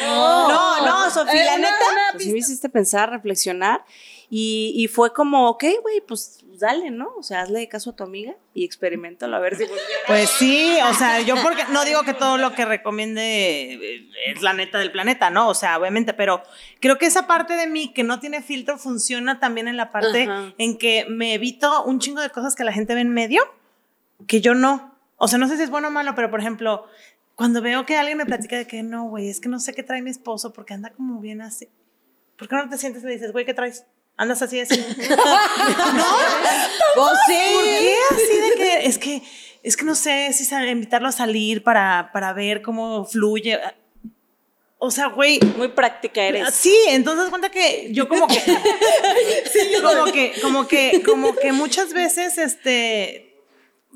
[0.00, 3.84] No, no, Sofía, la una- neta, una pues sí me hiciste pensar, reflexionar.
[4.30, 7.08] Y, y fue como, ok, güey, pues dale, ¿no?
[7.16, 9.94] O sea, hazle caso a tu amiga y experimentalo a ver si funciona.
[10.06, 14.52] Pues sí, o sea, yo porque no digo que todo lo que recomiende es la
[14.52, 15.48] neta del planeta, ¿no?
[15.48, 16.42] O sea, obviamente, pero
[16.80, 20.24] creo que esa parte de mí que no tiene filtro funciona también en la parte
[20.24, 20.52] Ajá.
[20.58, 23.42] en que me evito un chingo de cosas que la gente ve en medio,
[24.26, 24.94] que yo no.
[25.16, 26.84] O sea, no sé si es bueno o malo, pero por ejemplo,
[27.34, 29.82] cuando veo que alguien me platica de que no, güey, es que no sé qué
[29.82, 31.68] trae mi esposo porque anda como bien así.
[32.36, 33.84] ¿Por qué no te sientes y le dices, güey, qué traes?
[34.18, 34.74] Andas así, así.
[36.94, 37.38] Pues ¿Por sí.
[37.62, 39.22] qué así de que es que
[39.62, 43.58] es que no sé si invitarlo a salir para, para ver cómo fluye?
[44.78, 46.54] O sea, güey, Muy práctica eres.
[46.54, 48.40] sí, entonces cuenta que yo como que
[49.82, 53.27] como que como que como que muchas veces este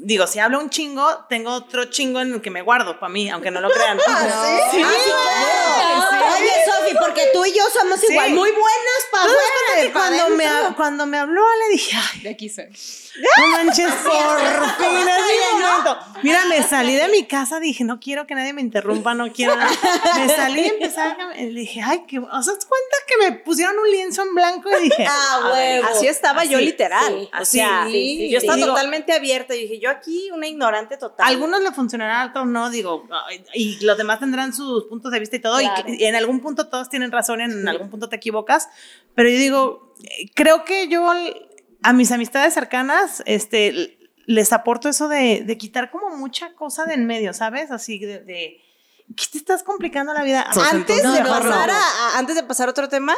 [0.04, 3.30] digo, si hablo un chingo, tengo otro chingo en el que me guardo para mí,
[3.30, 3.98] aunque no lo crean.
[4.72, 4.82] Sí.
[4.82, 8.06] Oye, Sofi, porque tú y yo somos Sí.
[8.10, 10.44] igual, muy buenas para cuando me,
[10.76, 12.66] cuando me habló, le dije, ay, De aquí soy.
[13.38, 14.12] No manches, por
[14.78, 15.98] fin es mi momento.
[16.22, 19.54] Mira, me salí de mi casa, dije, no quiero que nadie me interrumpa, no quiero
[19.56, 19.70] nada.
[20.16, 23.78] Me salí y empecé a y dije, ay, que, ¿os das cuenta que me pusieron
[23.78, 24.70] un lienzo en blanco?
[24.78, 25.88] Y dije, Ah, huevo.
[25.88, 27.12] Así estaba yo literal.
[27.20, 28.46] sí, o así, sea, sí, sí, yo sí.
[28.46, 29.54] estaba totalmente abierta.
[29.54, 31.26] Y dije, yo aquí una ignorante total.
[31.26, 33.06] algunos le funcionará, otros no, digo,
[33.54, 35.84] y los demás tendrán sus puntos de vista y todo, y Claro.
[35.86, 38.68] que- y, en algún punto todos tienen razón, y en algún punto te equivocas,
[39.14, 39.94] pero yo digo,
[40.34, 41.06] creo que yo
[41.84, 46.94] a mis amistades cercanas, este, les aporto eso de, de quitar como mucha cosa de
[46.94, 47.70] en medio, ¿sabes?
[47.72, 48.60] Así de, de
[49.16, 50.46] ¿qué te estás complicando la vida?
[50.70, 51.28] Antes de no.
[51.28, 53.16] pasar a, a- antes de pasar a otro tema,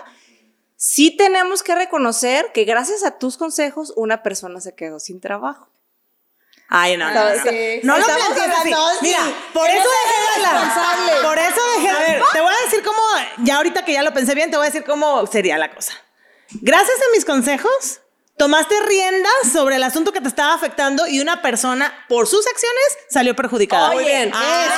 [0.76, 5.68] sí tenemos que reconocer que gracias a tus consejos una persona se quedó sin trabajo.
[6.68, 7.42] Ay, no, no, no.
[7.42, 7.80] Sí.
[7.82, 8.74] No lo plantees así.
[9.02, 9.20] Mira,
[9.52, 11.22] por eso dejé de hablar.
[11.22, 12.22] Por eso dejé de ver.
[12.32, 12.98] Te voy a decir cómo,
[13.38, 15.92] ya ahorita que ya lo pensé bien, te voy a decir cómo sería la cosa.
[16.60, 18.00] Gracias a mis consejos,
[18.36, 22.84] tomaste riendas sobre el asunto que te estaba afectando y una persona, por sus acciones,
[23.08, 23.92] salió perjudicada.
[23.92, 24.32] Muy bien.
[24.34, 24.70] Así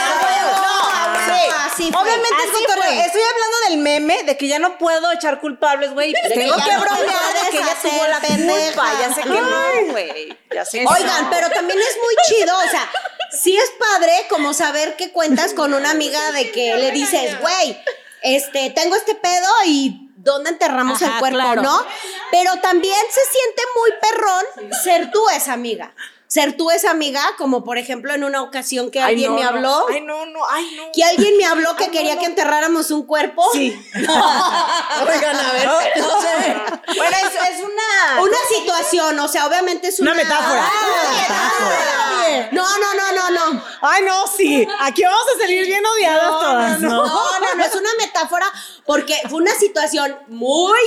[1.93, 2.01] fue.
[2.01, 3.05] Obviamente es cotorreo.
[3.05, 6.13] Estoy hablando del meme de que ya no puedo echar culpables, güey.
[6.29, 8.67] Tengo que no bromear de que ella tuvo la pendeja.
[8.67, 8.93] culpa.
[9.01, 10.39] Ya sé que no, güey.
[10.55, 11.31] Ya sé que Oigan, no.
[11.31, 12.91] pero también es muy chido, o sea,
[13.31, 17.79] sí es padre como saber que cuentas con una amiga de que le dices, güey,
[18.23, 21.63] este, tengo este pedo y dónde enterramos Ajá, el cuerpo, claro.
[21.63, 21.87] ¿no?
[22.31, 25.95] Pero también se siente muy perrón ser tú esa amiga.
[26.29, 29.43] Ser tú esa amiga, como por ejemplo en una ocasión que Ay, alguien no, me
[29.43, 29.49] no.
[29.49, 29.87] habló.
[29.89, 30.91] Ay, no, no, ay, no.
[30.93, 33.45] Que alguien me habló que quería que enterráramos un cuerpo.
[33.53, 33.73] Sí.
[33.95, 35.69] Oigan, a ver.
[35.97, 36.57] No sé.
[36.97, 38.23] Bueno, es, es una.
[38.23, 40.65] Una situación, o sea, obviamente es una, Una metáfora.
[40.65, 42.49] Ah, metáfora.
[42.53, 43.65] No, no, no, no, no.
[43.83, 44.67] Ay, no, sí.
[44.81, 47.07] Aquí vamos a salir bien odiadas todas, ¿no?
[47.07, 48.47] No, no, no, es una metáfora
[48.85, 50.79] porque fue una situación muy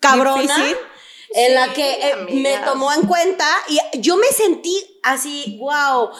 [0.00, 0.76] cabrona Difícil.
[1.30, 6.10] En la que eh, me tomó en cuenta y yo me sentí así, wow.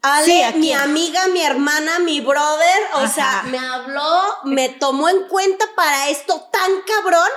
[0.00, 3.08] Ale, Sí, ¿a mi amiga, mi hermana, mi brother, o Ajá.
[3.08, 7.28] sea, me habló, me tomó en cuenta para esto tan cabrón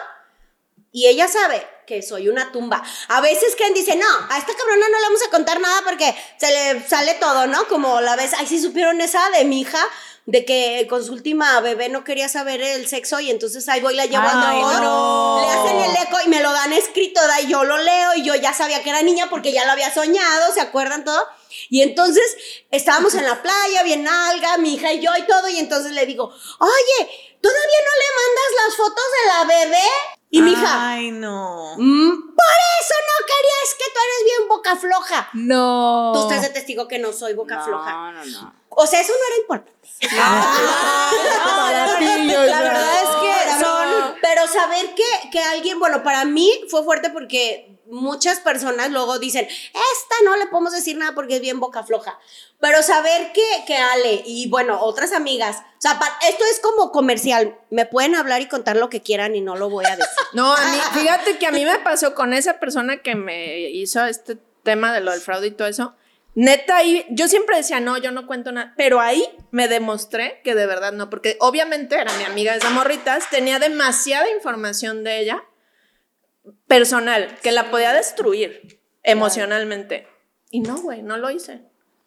[0.91, 2.83] y ella sabe que soy una tumba.
[3.07, 6.15] A veces Ken dice, no, a esta cabrona no le vamos a contar nada porque
[6.37, 7.67] se le sale todo, ¿no?
[7.67, 9.79] Como la vez, ay, sí supieron esa de mi hija,
[10.25, 13.95] de que con su última bebé no quería saber el sexo y entonces ahí voy
[13.95, 15.41] la llevo al Ay, doctor, no.
[15.41, 18.23] le hacen el eco y me lo dan escrito, da, y yo lo leo y
[18.23, 21.25] yo ya sabía que era niña porque ya lo había soñado, ¿se acuerdan todo?
[21.69, 22.23] Y entonces
[22.69, 26.05] estábamos en la playa, bien alga, mi hija y yo y todo, y entonces le
[26.05, 30.20] digo, oye, ¿todavía no le mandas las fotos de la bebé?
[30.33, 31.75] Y mi hija, Ay, no.
[31.77, 35.29] "Mm, por eso no quería, es que tú eres bien boca floja.
[35.33, 36.11] No.
[36.15, 37.91] Tú estás de testigo que no soy boca floja.
[37.91, 38.53] No, no, no.
[38.69, 39.71] O sea, eso no era importante.
[41.45, 43.40] Para ti, La verdad es que.
[44.21, 49.45] Pero saber que, que alguien, bueno, para mí fue fuerte porque muchas personas luego dicen,
[49.45, 52.17] esta no le podemos decir nada porque es bien boca floja.
[52.59, 57.59] Pero saber que, que Ale y bueno, otras amigas, o sea, esto es como comercial.
[57.69, 60.05] Me pueden hablar y contar lo que quieran y no lo voy a decir.
[60.33, 64.05] No, a mí, fíjate que a mí me pasó con esa persona que me hizo
[64.05, 65.93] este tema de lo del fraude y todo eso.
[66.33, 70.55] Neta, ahí, yo siempre decía, no, yo no cuento nada, pero ahí me demostré que
[70.55, 75.43] de verdad no, porque obviamente era mi amiga desde morritas, tenía demasiada información de ella,
[76.67, 80.07] personal, que la podía destruir emocionalmente.
[80.51, 81.61] Y no, güey, no lo hice.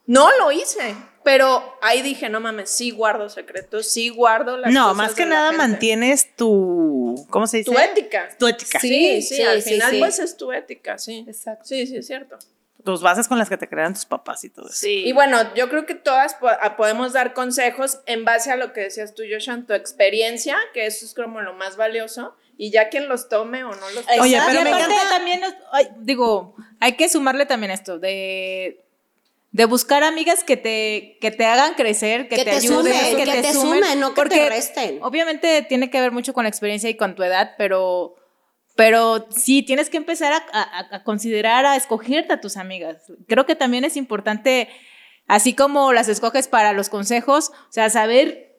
[0.07, 4.83] No lo hice, pero ahí dije, no mames, sí guardo secretos, sí guardo las No,
[4.83, 7.27] cosas más que de nada mantienes tu.
[7.31, 7.71] ¿Cómo se dice?
[7.71, 8.29] Tu ética.
[8.39, 8.81] Tu ética.
[8.81, 9.99] Sí, sí, sí, al sí, final sí.
[9.99, 11.25] pues es tu ética, sí.
[11.27, 11.65] Exacto.
[11.65, 12.39] Sí, sí, es cierto.
[12.85, 14.77] Tus bases con las que te crean tus papás y todo eso.
[15.09, 18.73] Y bueno, yo creo que todas po- a- podemos dar consejos en base a lo
[18.73, 22.71] que decías tú, Joshua, en tu experiencia, que eso es como lo más valioso, y
[22.71, 24.21] ya quien los tome o no los tome.
[24.21, 25.41] Oye, y pero me aparte encanta- también,
[25.73, 28.85] ay, digo, hay que sumarle también esto de,
[29.51, 33.17] de buscar amigas que te, que te hagan crecer, que, Que te, te ayuden, sumen,
[33.25, 34.99] que te sumen, no que te resten.
[35.03, 38.17] Obviamente tiene que ver mucho con la experiencia y con tu edad, pero,
[38.77, 42.97] pero sí tienes que empezar a, a- a considerar, a escogerte a tus amigas.
[43.29, 44.69] Creo que también es importante,
[45.27, 48.53] así como las escoges para los consejos, o sea, saber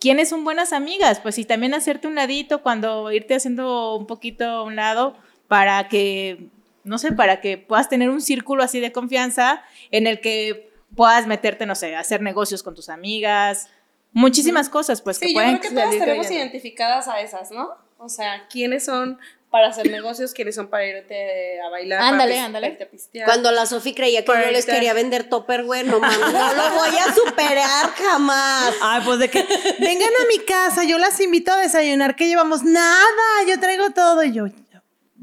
[0.00, 4.44] quiénes son buenas amigas, pues y también hacerte un ladito cuando irte haciendo un poquito
[4.44, 5.16] a un lado
[5.48, 6.48] para que,
[6.82, 11.26] no sé, para que puedas tener un círculo así de confianza en el que puedas
[11.26, 13.68] meterte, no sé, a hacer negocios con tus amigas,
[14.12, 17.70] muchísimas cosas, pues que Sí, yo pueden creo que todas tenemos identificadas a esas, ¿no?
[17.98, 19.18] O sea, quiénes son
[19.54, 22.00] para hacer negocios, quiénes son para irte a bailar.
[22.02, 22.66] Ándale, ándale.
[22.70, 23.24] irte a pistear.
[23.24, 26.70] Cuando la Sofi creía que yo les quería vender topper, güey, no mames, no lo
[26.74, 28.74] voy a superar jamás.
[28.82, 29.46] Ay, pues de que
[29.78, 34.24] vengan a mi casa, yo las invito a desayunar, que llevamos nada, yo traigo todo
[34.24, 34.46] y yo.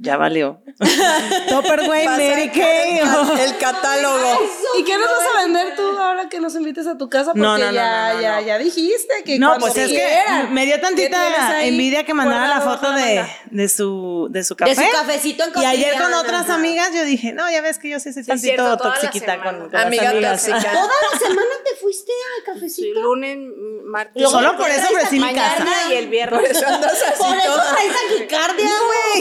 [0.04, 0.60] Ya valió.
[1.50, 3.00] Topperway, Mary Kay.
[3.40, 4.40] El catálogo.
[4.80, 7.34] ¿Y qué nos vas a vender tú ahora que nos invites a tu casa?
[7.34, 8.48] Porque No, no, no, ya, no, no, ya, no.
[8.48, 12.48] ya dijiste que No, pues es que me dio ¿Qué tienes tantita envidia que mandara
[12.48, 14.72] la foto de, de su de su café.
[14.74, 16.56] De su cafecito en Y ayer con otras ajá.
[16.56, 19.02] amigas yo dije, no, ya ves que yo sí soy es tantito cierto, toda la
[19.02, 20.46] toxiquita con, con las Amiga amigas.
[20.46, 20.72] tóxica.
[20.82, 23.02] Toda la semana te fuiste al Sí, cafecito.
[23.02, 23.38] lunes,
[23.86, 24.14] martes.
[24.16, 25.66] Luego Solo por eso ofrecí mi casa.
[25.92, 26.40] Y el viernes.
[26.40, 27.72] Por eso andas así Por eso toda.
[27.76, 28.72] traes taquicardia,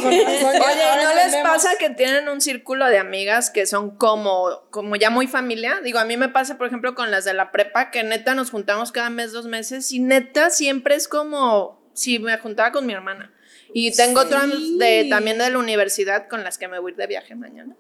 [0.03, 0.25] güey.
[0.73, 4.97] Oye, ¿y ¿no les pasa que tienen un círculo de amigas que son como, como
[4.97, 5.81] ya muy familia?
[5.83, 8.51] Digo, a mí me pasa, por ejemplo, con las de la prepa, que neta nos
[8.51, 12.93] juntamos cada mes, dos meses, y neta siempre es como si me juntaba con mi
[12.93, 13.33] hermana.
[13.73, 14.49] Y tengo otras
[14.79, 17.77] de, también de la universidad con las que me voy a ir de viaje mañana.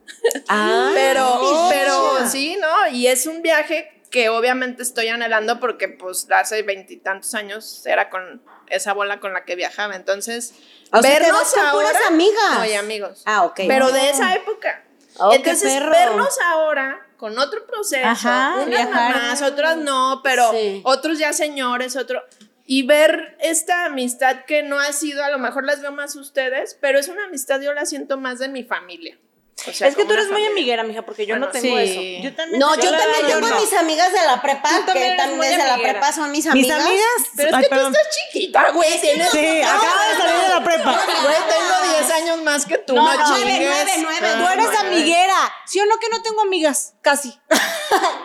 [0.49, 2.95] Ah, Pero, pero sí, ¿no?
[2.95, 8.43] Y es un viaje que obviamente estoy anhelando porque pues hace veintitantos años era con
[8.71, 9.97] esa bola con la que viajaba.
[9.97, 10.55] Entonces,
[10.93, 11.89] O sea, te vernos con ahora.
[11.91, 12.55] puras amigas.
[12.59, 13.23] No, y amigos.
[13.27, 13.61] Ah, ok.
[13.69, 14.85] Pero de esa época.
[15.19, 15.91] Oh, qué Entonces, perro.
[15.91, 20.81] vernos ahora con otro proceso, Ajá, unas mamás, otras no, pero Sí.
[20.85, 22.23] otros ya señores, otro
[22.65, 26.79] y ver esta amistad que no ha sido, a lo mejor las veo más ustedes,
[26.81, 29.19] pero es una amistad yo la siento más de mi familia.
[29.67, 31.83] O sea, es que tú eres muy amiguera, mija, porque yo no Bueno, tengo sí.
[32.19, 32.25] eso.
[32.29, 32.59] Yo también.
[32.61, 33.61] No, yo también tengo yo a no.
[33.61, 36.53] mis amigas de la prepa, Tú también que también desde la prepa son mis Mis
[36.71, 36.81] amigas.
[36.81, 37.05] amigas.
[37.37, 37.95] Pero es Ay, que tú perdón.
[37.95, 39.01] estás chiquita, güey.
[39.01, 39.31] Tienes...
[39.31, 41.01] Sí, acabo de salir de la prepa.
[41.23, 42.95] Güey, tengo 10 años más que tú.
[42.95, 43.61] No, nueve, chingues.
[43.61, 44.29] nueve, nueve.
[44.33, 44.79] Ah, Tú eres nueve.
[44.89, 45.53] amiguera.
[45.67, 46.95] ¿Sí o no que no tengo amigas?
[47.03, 47.39] Casi.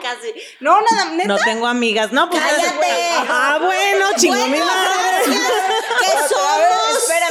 [0.02, 0.34] Casi.
[0.60, 1.28] No, nada, neta.
[1.28, 2.12] No tengo amigas.
[2.12, 2.42] No, pues.
[2.42, 2.88] Cállate.
[3.30, 5.26] Ah, bueno, chingo mi madre.
[5.26, 6.75] ¿Qué somos?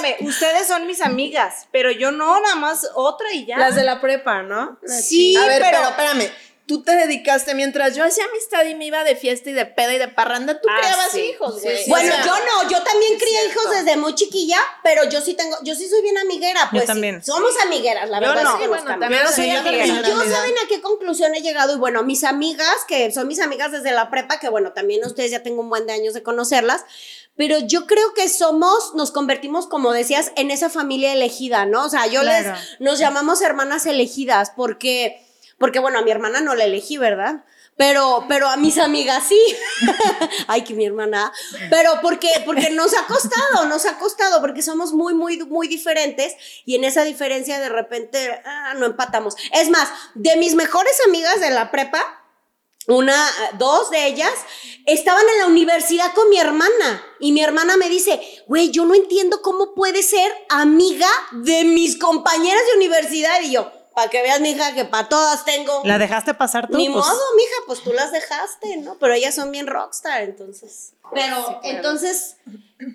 [0.05, 3.59] Espérame, ustedes son mis amigas, pero yo no, nada más otra y ya.
[3.59, 4.79] Las de la prepa, ¿no?
[4.87, 6.33] sí, A ver, pero, pero espérame.
[6.67, 9.93] Tú te dedicaste mientras yo hacía amistad y me iba de fiesta y de peda
[9.93, 11.21] y de parranda, tú Ah, criabas sí.
[11.21, 11.85] hijos, Sí, güey.
[11.85, 15.21] sí, Bueno, O sea, yo no, yo también crié hijos desde muy chiquilla, pero yo
[15.21, 17.23] sí tengo, yo sí soy bien amiguera, pues sí, también.
[17.23, 18.45] somos amigueras, la Yo verdad.
[18.45, 18.51] no.
[18.53, 19.01] sí Sí, nos bueno, gustamos.
[19.01, 19.85] también Yo soy sí, yo amiguera.
[19.85, 23.41] Y yo saben a qué conclusión he llegado y bueno, mis amigas, que son mis
[23.41, 26.23] amigas desde la prepa, que bueno, también ustedes ya tengo un buen de años de
[26.23, 26.87] conocerlas,
[27.37, 31.85] pero yo creo que somos, nos convertimos, como decías, en esa familia elegida, ¿no?
[31.85, 32.51] O sea, yo Claro.
[32.53, 35.26] les, nos llamamos hermanas elegidas porque,
[35.59, 37.45] porque bueno, a mi hermana no la elegí, ¿verdad?
[37.76, 39.41] Pero, pero a mis amigas sí.
[40.47, 41.32] Ay, que mi hermana.
[41.70, 46.37] Pero porque, porque nos ha costado, nos ha costado, porque somos muy, muy, muy diferentes
[46.64, 49.35] y en esa diferencia de repente ah, no empatamos.
[49.53, 52.24] Es más, de mis mejores amigas de la prepa,
[52.87, 53.28] una,
[53.59, 54.32] dos de ellas,
[54.87, 57.03] estaban en la universidad con mi hermana.
[57.18, 61.97] Y mi hermana me dice, güey, yo no entiendo cómo puede ser amiga de mis
[61.99, 63.41] compañeras de universidad.
[63.43, 65.80] Y yo, para que veas, mija, que para todas tengo.
[65.85, 66.76] ¿La dejaste pasar tú?
[66.76, 68.97] Ni Pues, modo, mija, pues tú las dejaste, ¿no?
[68.99, 70.93] Pero ellas son bien rockstar, entonces.
[71.12, 72.37] Pero entonces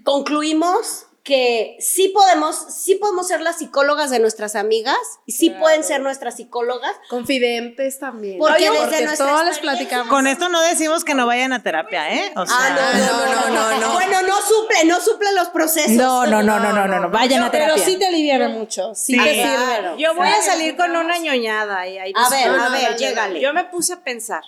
[0.04, 5.84] concluimos que sí podemos, sí podemos ser las psicólogas de nuestras amigas y sí pueden
[5.84, 6.92] ser nuestras psicólogas.
[7.08, 8.40] Confidentes también.
[8.40, 10.08] Porque Oye, desde nuestra todas les platicamos.
[10.10, 12.34] Con esto no decimos que no vayan a terapia, ¿eh?
[12.36, 15.92] O sea, Ah, no, no, no, no, no, Bueno, no suple, no suple los procesos.
[15.92, 17.10] No, no, no, no, no, no, no.
[17.12, 17.86] Vayan a Pero terapia.
[17.86, 18.96] sí te aliviana mucho.
[18.96, 19.20] Sí, Sí.
[19.24, 19.56] te sirve.
[19.56, 19.98] Claro.
[19.98, 21.88] yo voy a salir con una ñoñada.
[21.88, 23.40] Y ahí A ver, a ver, llégale.
[23.40, 24.42] Yo me puse a pensar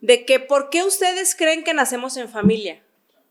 [0.00, 2.82] de que ¿por qué ustedes creen que nacemos en familia?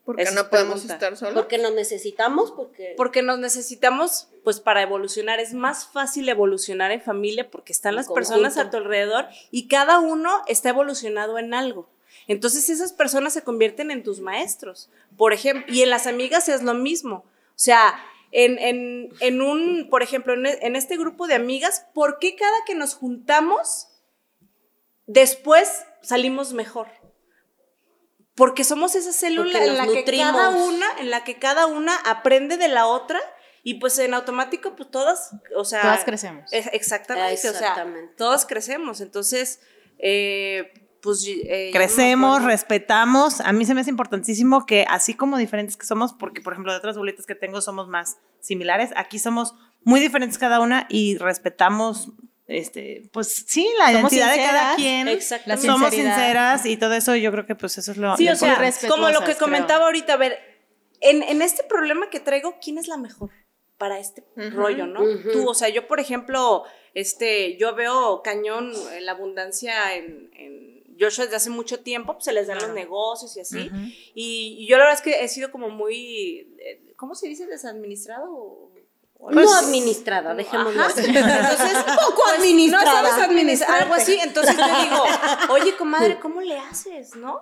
[0.05, 0.93] Porque no podemos pregunta.
[0.95, 1.35] estar solos.
[1.35, 2.95] Porque nos necesitamos, porque...
[2.97, 7.97] Porque nos necesitamos, pues para evolucionar, es más fácil evolucionar en familia porque están En
[7.97, 11.87] las personas a tu alrededor y cada uno está evolucionado en algo.
[12.27, 16.61] Entonces esas personas se convierten en tus maestros, por ejemplo, y en las amigas es
[16.63, 17.17] lo mismo.
[17.49, 17.93] O sea,
[18.31, 22.35] en, en- en un, por ejemplo, en, e- en este grupo de amigas, ¿por qué
[22.35, 23.87] cada que nos juntamos,
[25.05, 26.87] después salimos mejor?
[28.41, 30.67] Porque somos esa célula en la que cada nutrimos.
[30.73, 33.19] una, en la que cada una aprende de la otra
[33.61, 36.51] y pues en automático pues todas, o sea, Todas crecemos.
[36.51, 38.13] es- exactamente, o sea, Exactamente.
[38.17, 38.99] todas crecemos.
[38.99, 39.59] Entonces,
[39.99, 40.73] eh,
[41.03, 43.41] pues eh, no crecemos, respetamos.
[43.41, 46.71] A mí se me hace importantísimo que así como diferentes que somos, porque por ejemplo
[46.71, 51.17] de otras boletas que tengo somos más similares, aquí somos muy diferentes cada una y
[51.17, 52.09] respetamos,
[52.47, 55.07] este, pues sí, la Somos identidad de cada quien.
[55.07, 55.49] Exacto.
[55.49, 58.35] La Somos sinceras y todo eso yo creo que pues eso es lo Sí, o
[58.35, 60.39] sea, como lo que comentaba ahorita, a ver,
[60.99, 63.31] en, en este problema que traigo, ¿quién es la mejor
[63.77, 65.01] para este rollo, no?
[65.33, 66.63] Tú, o sea, yo, por ejemplo,
[66.93, 72.25] este, yo veo cañón eh, la abundancia en, en Joshua desde hace mucho tiempo, pues
[72.25, 73.71] se les dan los negocios y así.
[74.13, 77.47] Y yo la verdad es que he sido como muy, eh, ¿cómo se dice?
[77.47, 78.71] Desadministrado.
[79.29, 81.05] Algo no administrada, dejémoslo así.
[81.05, 83.01] Entonces, Poco pues, administrada.
[83.01, 84.17] No sabes administrar, algo así.
[84.21, 85.03] Entonces te digo,
[85.49, 87.41] oye, comadre, ¿cómo le haces, no?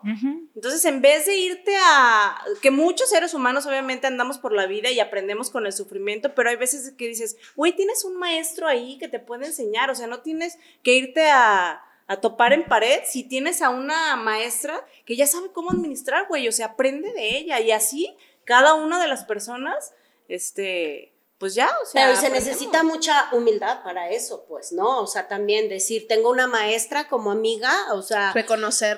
[0.55, 2.37] Entonces, en vez de irte a.
[2.61, 6.49] que muchos seres humanos, obviamente, andamos por la vida y aprendemos con el sufrimiento, pero
[6.49, 9.89] hay veces que dices, güey, tienes un maestro ahí que te puede enseñar.
[9.89, 14.15] O sea, no tienes que irte a, a topar en pared si tienes a una
[14.17, 16.47] maestra que ya sabe cómo administrar, güey.
[16.47, 17.61] O sea, aprende de ella.
[17.61, 19.93] Y así, cada una de las personas,
[20.27, 21.13] este.
[21.39, 22.03] Pues ya, o sea.
[22.05, 22.47] Pero se aprendemos.
[22.47, 24.99] necesita mucha humildad para eso, pues, ¿no?
[25.01, 28.33] O sea, también decir, tengo una maestra como amiga, o sea,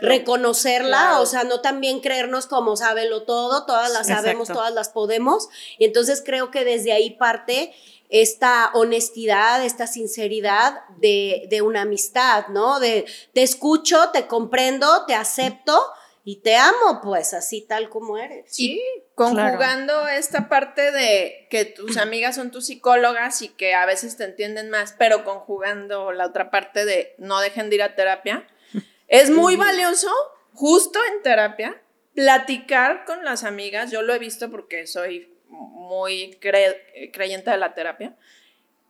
[0.10, 1.22] reconocerla, Claro.
[1.22, 5.50] o sea, no también creernos como sábelo todo, todas las sabemos, todas las podemos.
[5.78, 7.74] Y entonces creo que desde ahí parte
[8.10, 12.80] esta honestidad, esta sinceridad de, de una amistad, ¿no?
[12.80, 15.80] De te escucho, te comprendo, te acepto
[16.24, 18.46] y te amo, pues, así tal como eres.
[18.54, 18.82] Sí,
[19.16, 24.26] conjugando esta parte de que tus amigas son tus psicólogas y que a veces te
[24.26, 28.48] entienden más, pero conjugando la otra parte de no dejen de ir a terapia,
[29.08, 30.10] es muy valioso
[30.54, 31.82] justo en terapia,
[32.14, 38.16] platicar con las amigas, yo lo he visto porque soy muy creyente de la terapia,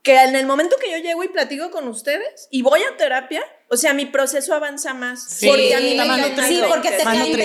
[0.02, 3.42] que en el momento que yo llego y platico con ustedes y voy a terapia,
[3.68, 5.24] o sea, mi proceso avanza más.
[5.24, 7.38] Sí, porque a mí me Sí, porque te caen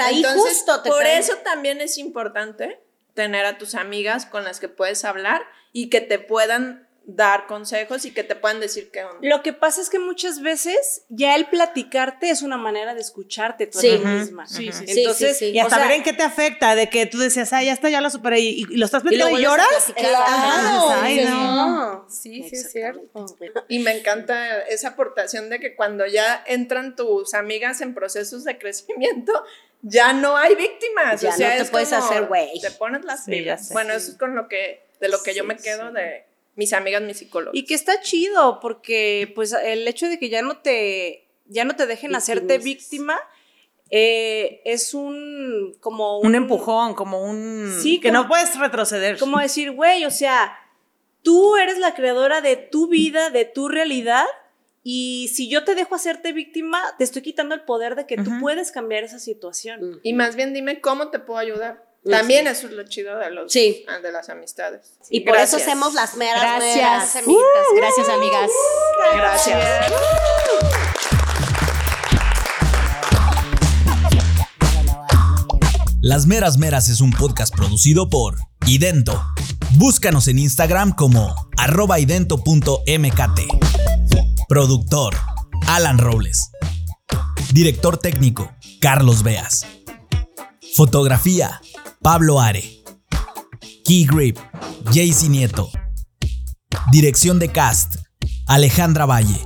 [0.00, 2.80] ahí justo te Por eso también es importante
[3.14, 5.42] tener a tus amigas con las que puedes hablar
[5.72, 9.18] y que te puedan dar consejos y que te puedan decir qué onda.
[9.20, 13.66] Lo que pasa es que muchas veces ya el platicarte es una manera de escucharte
[13.66, 13.98] tú sí.
[13.98, 14.46] misma.
[14.46, 17.66] Sí, sí, Entonces, y a saber en qué te afecta, de que tú decías, ay,
[17.66, 19.92] ya está, ya lo superé, y, lo estás platicando y, lloras.
[19.96, 20.88] Claro.
[20.90, 22.06] Ay, no.
[22.08, 23.26] Sí, sí, es cierto.
[23.68, 28.58] Y me encanta esa aportación de que cuando ya entran tus amigas en procesos de
[28.58, 29.44] crecimiento,
[29.82, 31.20] ya no hay víctimas.
[31.20, 32.60] Ya o sea, no te puedes hacer güey.
[32.60, 33.70] Te pones las pilas.
[33.72, 36.24] Bueno, eso es con lo que, de lo que yo me quedo de
[36.56, 37.58] mis amigas, mis psicólogos.
[37.58, 41.76] Y que está chido, porque pues el hecho de que ya no te, ya no
[41.76, 43.18] te dejen hacerte víctima,
[43.90, 49.18] eh, es un como un, empujón, como un sí, que no puedes retroceder.
[49.18, 50.58] Como decir, güey, o sea,
[51.22, 54.24] tú eres la creadora de tu vida, de tu realidad.
[54.82, 58.30] Y si yo te dejo hacerte víctima, te estoy quitando el poder de que tú
[58.38, 60.00] puedes cambiar esa situación.
[60.02, 61.83] Y más bien dime cómo te puedo ayudar.
[62.08, 63.52] También eso es lo chido de, los,
[63.88, 64.92] ah, de las amistades.
[65.08, 67.14] y por eso hacemos las meras Gracias.
[67.14, 68.50] Meras, uh, Gracias, amigas.
[69.14, 69.92] Gracias.
[76.02, 78.36] Las Meras Meras es un podcast producido por
[78.66, 79.24] Idento.
[79.76, 83.40] Búscanos en Instagram como arroba idento.mkt.
[84.46, 85.14] Productor,
[85.66, 86.50] Alan Robles.
[87.54, 88.52] Director técnico,
[88.82, 89.66] Carlos Beas.
[90.76, 91.60] Fotografía,
[92.04, 92.62] Pablo Are.
[93.82, 94.38] Key Grip,
[94.92, 95.70] Jaycee Nieto.
[96.92, 97.96] Dirección de cast,
[98.46, 99.40] Alejandra Valle.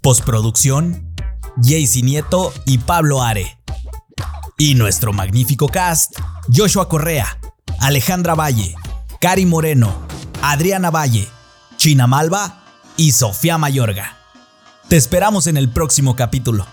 [0.00, 1.12] Postproducción,
[1.60, 3.58] Jaycee Nieto y Pablo Are.
[4.58, 6.16] Y nuestro magnífico cast,
[6.54, 7.26] Joshua Correa,
[7.80, 8.76] Alejandra Valle,
[9.20, 9.92] Cari Moreno,
[10.42, 11.26] Adriana Valle,
[11.76, 12.62] China Malva
[12.96, 14.16] y Sofía Mayorga.
[14.88, 16.64] Te esperamos en el próximo capítulo.